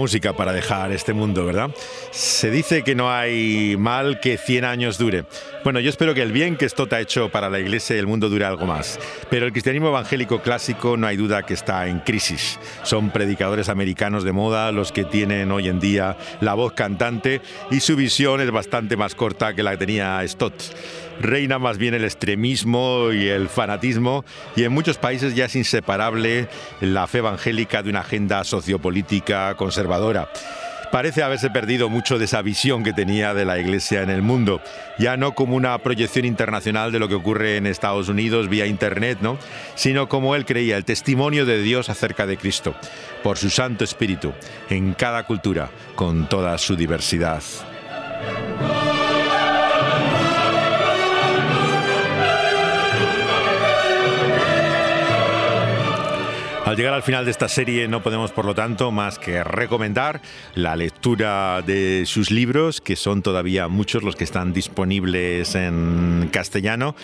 Música 0.00 0.32
para 0.32 0.54
dejar 0.54 0.92
este 0.92 1.12
mundo, 1.12 1.44
¿verdad? 1.44 1.68
Se 2.10 2.50
dice 2.50 2.82
que 2.82 2.94
no 2.94 3.12
hay 3.12 3.76
mal 3.78 4.18
que 4.18 4.38
100 4.38 4.64
años 4.64 4.96
dure. 4.96 5.26
Bueno, 5.62 5.78
yo 5.78 5.90
espero 5.90 6.14
que 6.14 6.22
el 6.22 6.32
bien 6.32 6.56
que 6.56 6.64
esto 6.64 6.86
te 6.86 6.96
ha 6.96 7.00
hecho 7.00 7.28
para 7.28 7.50
la 7.50 7.58
Iglesia 7.58 7.94
y 7.94 7.98
el 7.98 8.06
mundo 8.06 8.30
dure 8.30 8.46
algo 8.46 8.64
más. 8.64 8.98
Pero 9.28 9.44
el 9.44 9.52
cristianismo 9.52 9.88
evangélico 9.88 10.40
clásico 10.40 10.96
no 10.96 11.06
hay 11.06 11.18
duda 11.18 11.42
que 11.42 11.52
está 11.52 11.86
en 11.86 11.98
crisis. 12.00 12.58
Son 12.82 13.10
predicadores 13.10 13.68
americanos 13.68 14.24
de 14.24 14.32
moda 14.32 14.72
los 14.72 14.90
que 14.90 15.04
tienen 15.04 15.52
hoy 15.52 15.68
en 15.68 15.80
día 15.80 16.16
la 16.40 16.54
voz 16.54 16.72
cantante 16.72 17.42
y 17.70 17.80
su 17.80 17.94
visión 17.94 18.40
es 18.40 18.50
bastante 18.50 18.96
más 18.96 19.14
corta 19.14 19.52
que 19.52 19.62
la 19.62 19.72
que 19.72 19.76
tenía 19.76 20.26
Stott 20.26 20.54
reina 21.20 21.58
más 21.58 21.78
bien 21.78 21.94
el 21.94 22.04
extremismo 22.04 23.12
y 23.12 23.28
el 23.28 23.48
fanatismo 23.48 24.24
y 24.56 24.64
en 24.64 24.72
muchos 24.72 24.98
países 24.98 25.34
ya 25.34 25.44
es 25.44 25.54
inseparable 25.54 26.48
la 26.80 27.06
fe 27.06 27.18
evangélica 27.18 27.82
de 27.82 27.90
una 27.90 28.00
agenda 28.00 28.42
sociopolítica 28.42 29.54
conservadora 29.54 30.28
parece 30.90 31.22
haberse 31.22 31.50
perdido 31.50 31.88
mucho 31.88 32.18
de 32.18 32.24
esa 32.24 32.42
visión 32.42 32.82
que 32.82 32.92
tenía 32.92 33.32
de 33.34 33.44
la 33.44 33.58
Iglesia 33.58 34.02
en 34.02 34.10
el 34.10 34.22
mundo, 34.22 34.60
ya 34.98 35.16
no 35.16 35.34
como 35.34 35.56
una 35.56 35.76
proyección 35.78 36.24
internacional 36.24 36.92
de 36.92 36.98
lo 36.98 37.08
que 37.08 37.14
ocurre 37.14 37.56
en 37.56 37.66
Estados 37.66 38.08
Unidos 38.08 38.48
vía 38.48 38.66
Internet, 38.66 39.18
¿no? 39.20 39.38
sino 39.74 40.08
como 40.08 40.34
él 40.34 40.44
creía, 40.44 40.76
el 40.76 40.84
testimonio 40.84 41.46
de 41.46 41.62
Dios 41.62 41.88
acerca 41.88 42.26
de 42.26 42.36
Cristo, 42.36 42.74
por 43.22 43.38
su 43.38 43.50
Santo 43.50 43.84
Espíritu, 43.84 44.32
en 44.68 44.94
cada 44.94 45.24
cultura, 45.24 45.70
con 45.94 46.28
toda 46.28 46.58
su 46.58 46.76
diversidad. 46.76 47.42
Al 56.70 56.76
llegar 56.76 56.94
al 56.94 57.02
final 57.02 57.24
de 57.24 57.32
esta 57.32 57.48
serie 57.48 57.88
no 57.88 58.00
podemos, 58.00 58.30
por 58.30 58.44
lo 58.44 58.54
tanto, 58.54 58.92
más 58.92 59.18
que 59.18 59.42
recomendar 59.42 60.22
la 60.54 60.76
lectura 60.76 61.62
de 61.62 62.04
sus 62.06 62.30
libros, 62.30 62.80
que 62.80 62.94
son 62.94 63.22
todavía 63.22 63.66
muchos 63.66 64.04
los 64.04 64.14
que 64.14 64.22
están 64.22 64.52
disponibles 64.52 65.56
en 65.56 66.30
castellano, 66.32 66.94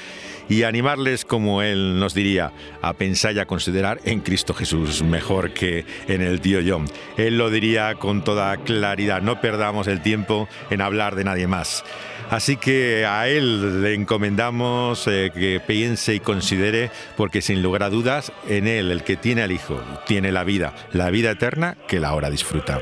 y 0.48 0.62
animarles, 0.62 1.24
como 1.24 1.62
él 1.62 1.98
nos 1.98 2.14
diría, 2.14 2.52
a 2.80 2.92
pensar 2.92 3.34
y 3.34 3.40
a 3.40 3.46
considerar 3.46 3.98
en 4.04 4.20
Cristo 4.20 4.54
Jesús 4.54 5.02
mejor 5.02 5.52
que 5.52 5.84
en 6.06 6.22
el 6.22 6.40
tío 6.40 6.60
John. 6.64 6.84
Él 7.16 7.36
lo 7.36 7.50
diría 7.50 7.96
con 7.96 8.22
toda 8.22 8.56
claridad, 8.58 9.20
no 9.20 9.40
perdamos 9.40 9.88
el 9.88 10.00
tiempo 10.00 10.48
en 10.70 10.80
hablar 10.80 11.16
de 11.16 11.24
nadie 11.24 11.48
más. 11.48 11.82
Así 12.30 12.56
que 12.56 13.06
a 13.06 13.28
él 13.28 13.82
le 13.82 13.94
encomendamos 13.94 15.06
eh, 15.06 15.30
que 15.32 15.60
piense 15.64 16.14
y 16.14 16.20
considere, 16.20 16.90
porque 17.16 17.40
sin 17.40 17.62
lugar 17.62 17.84
a 17.84 17.90
dudas, 17.90 18.32
en 18.48 18.66
él, 18.66 18.90
el 18.90 19.04
que 19.04 19.16
tiene 19.16 19.42
al 19.42 19.52
Tiene 20.06 20.32
la 20.32 20.44
vida, 20.44 20.74
la 20.92 21.10
vida 21.10 21.30
eterna 21.30 21.76
que 21.86 22.00
la 22.00 22.14
hora 22.14 22.30
disfruta. 22.30 22.80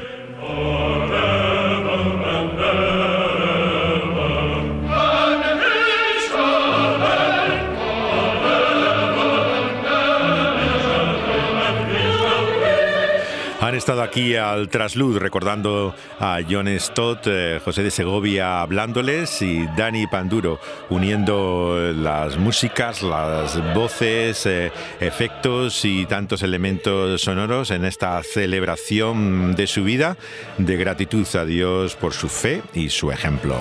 Estado 13.84 14.02
aquí 14.02 14.34
al 14.34 14.70
trasluz 14.70 15.16
recordando 15.16 15.94
a 16.18 16.38
John 16.48 16.68
Stott, 16.80 17.26
eh, 17.26 17.60
José 17.62 17.82
de 17.82 17.90
Segovia 17.90 18.62
hablándoles 18.62 19.42
y 19.42 19.66
Dani 19.76 20.06
Panduro 20.06 20.58
uniendo 20.88 21.92
las 21.94 22.38
músicas, 22.38 23.02
las 23.02 23.74
voces, 23.74 24.46
eh, 24.46 24.72
efectos 25.00 25.84
y 25.84 26.06
tantos 26.06 26.42
elementos 26.42 27.20
sonoros 27.20 27.70
en 27.72 27.84
esta 27.84 28.22
celebración 28.22 29.54
de 29.54 29.66
su 29.66 29.84
vida 29.84 30.16
de 30.56 30.78
gratitud 30.78 31.26
a 31.36 31.44
Dios 31.44 31.94
por 31.94 32.14
su 32.14 32.30
fe 32.30 32.62
y 32.72 32.88
su 32.88 33.12
ejemplo. 33.12 33.54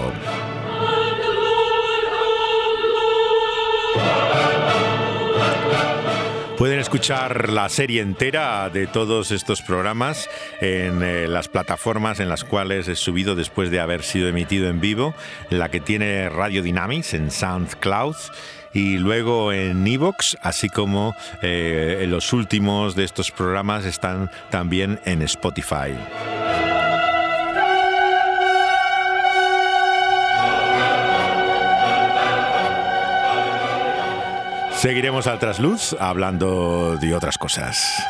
Pueden 6.64 6.80
escuchar 6.80 7.50
la 7.50 7.68
serie 7.68 8.02
entera 8.02 8.70
de 8.70 8.88
todos 8.88 9.32
estos 9.32 9.62
programas 9.62 10.30
en 10.62 11.04
eh, 11.04 11.28
las 11.28 11.50
plataformas 11.50 12.22
en 12.22 12.30
las 12.30 12.46
cuales 12.46 12.88
he 12.88 12.96
subido 12.96 13.36
después 13.36 13.70
de 13.70 13.82
haber 13.82 14.02
sido 14.02 14.30
emitido 14.30 14.70
en 14.70 14.80
vivo, 14.80 15.14
la 15.50 15.68
que 15.68 15.82
tiene 15.82 16.30
Radio 16.30 16.64
Dynamics 16.64 17.16
en 17.16 17.32
SoundCloud 17.32 18.16
y 18.74 18.98
luego 18.98 19.52
en 19.52 19.86
Evox, 19.86 20.38
así 20.42 20.70
como 20.70 21.14
eh, 21.42 22.06
los 22.08 22.32
últimos 22.32 22.96
de 22.96 23.04
estos 23.04 23.30
programas 23.32 23.84
están 23.84 24.32
también 24.50 25.02
en 25.04 25.22
Spotify. 25.22 25.98
Seguiremos 34.84 35.28
al 35.28 35.40
trasluz 35.40 35.96
hablando 35.98 36.98
de 36.98 37.16
otras 37.16 37.38
cosas. 37.38 38.04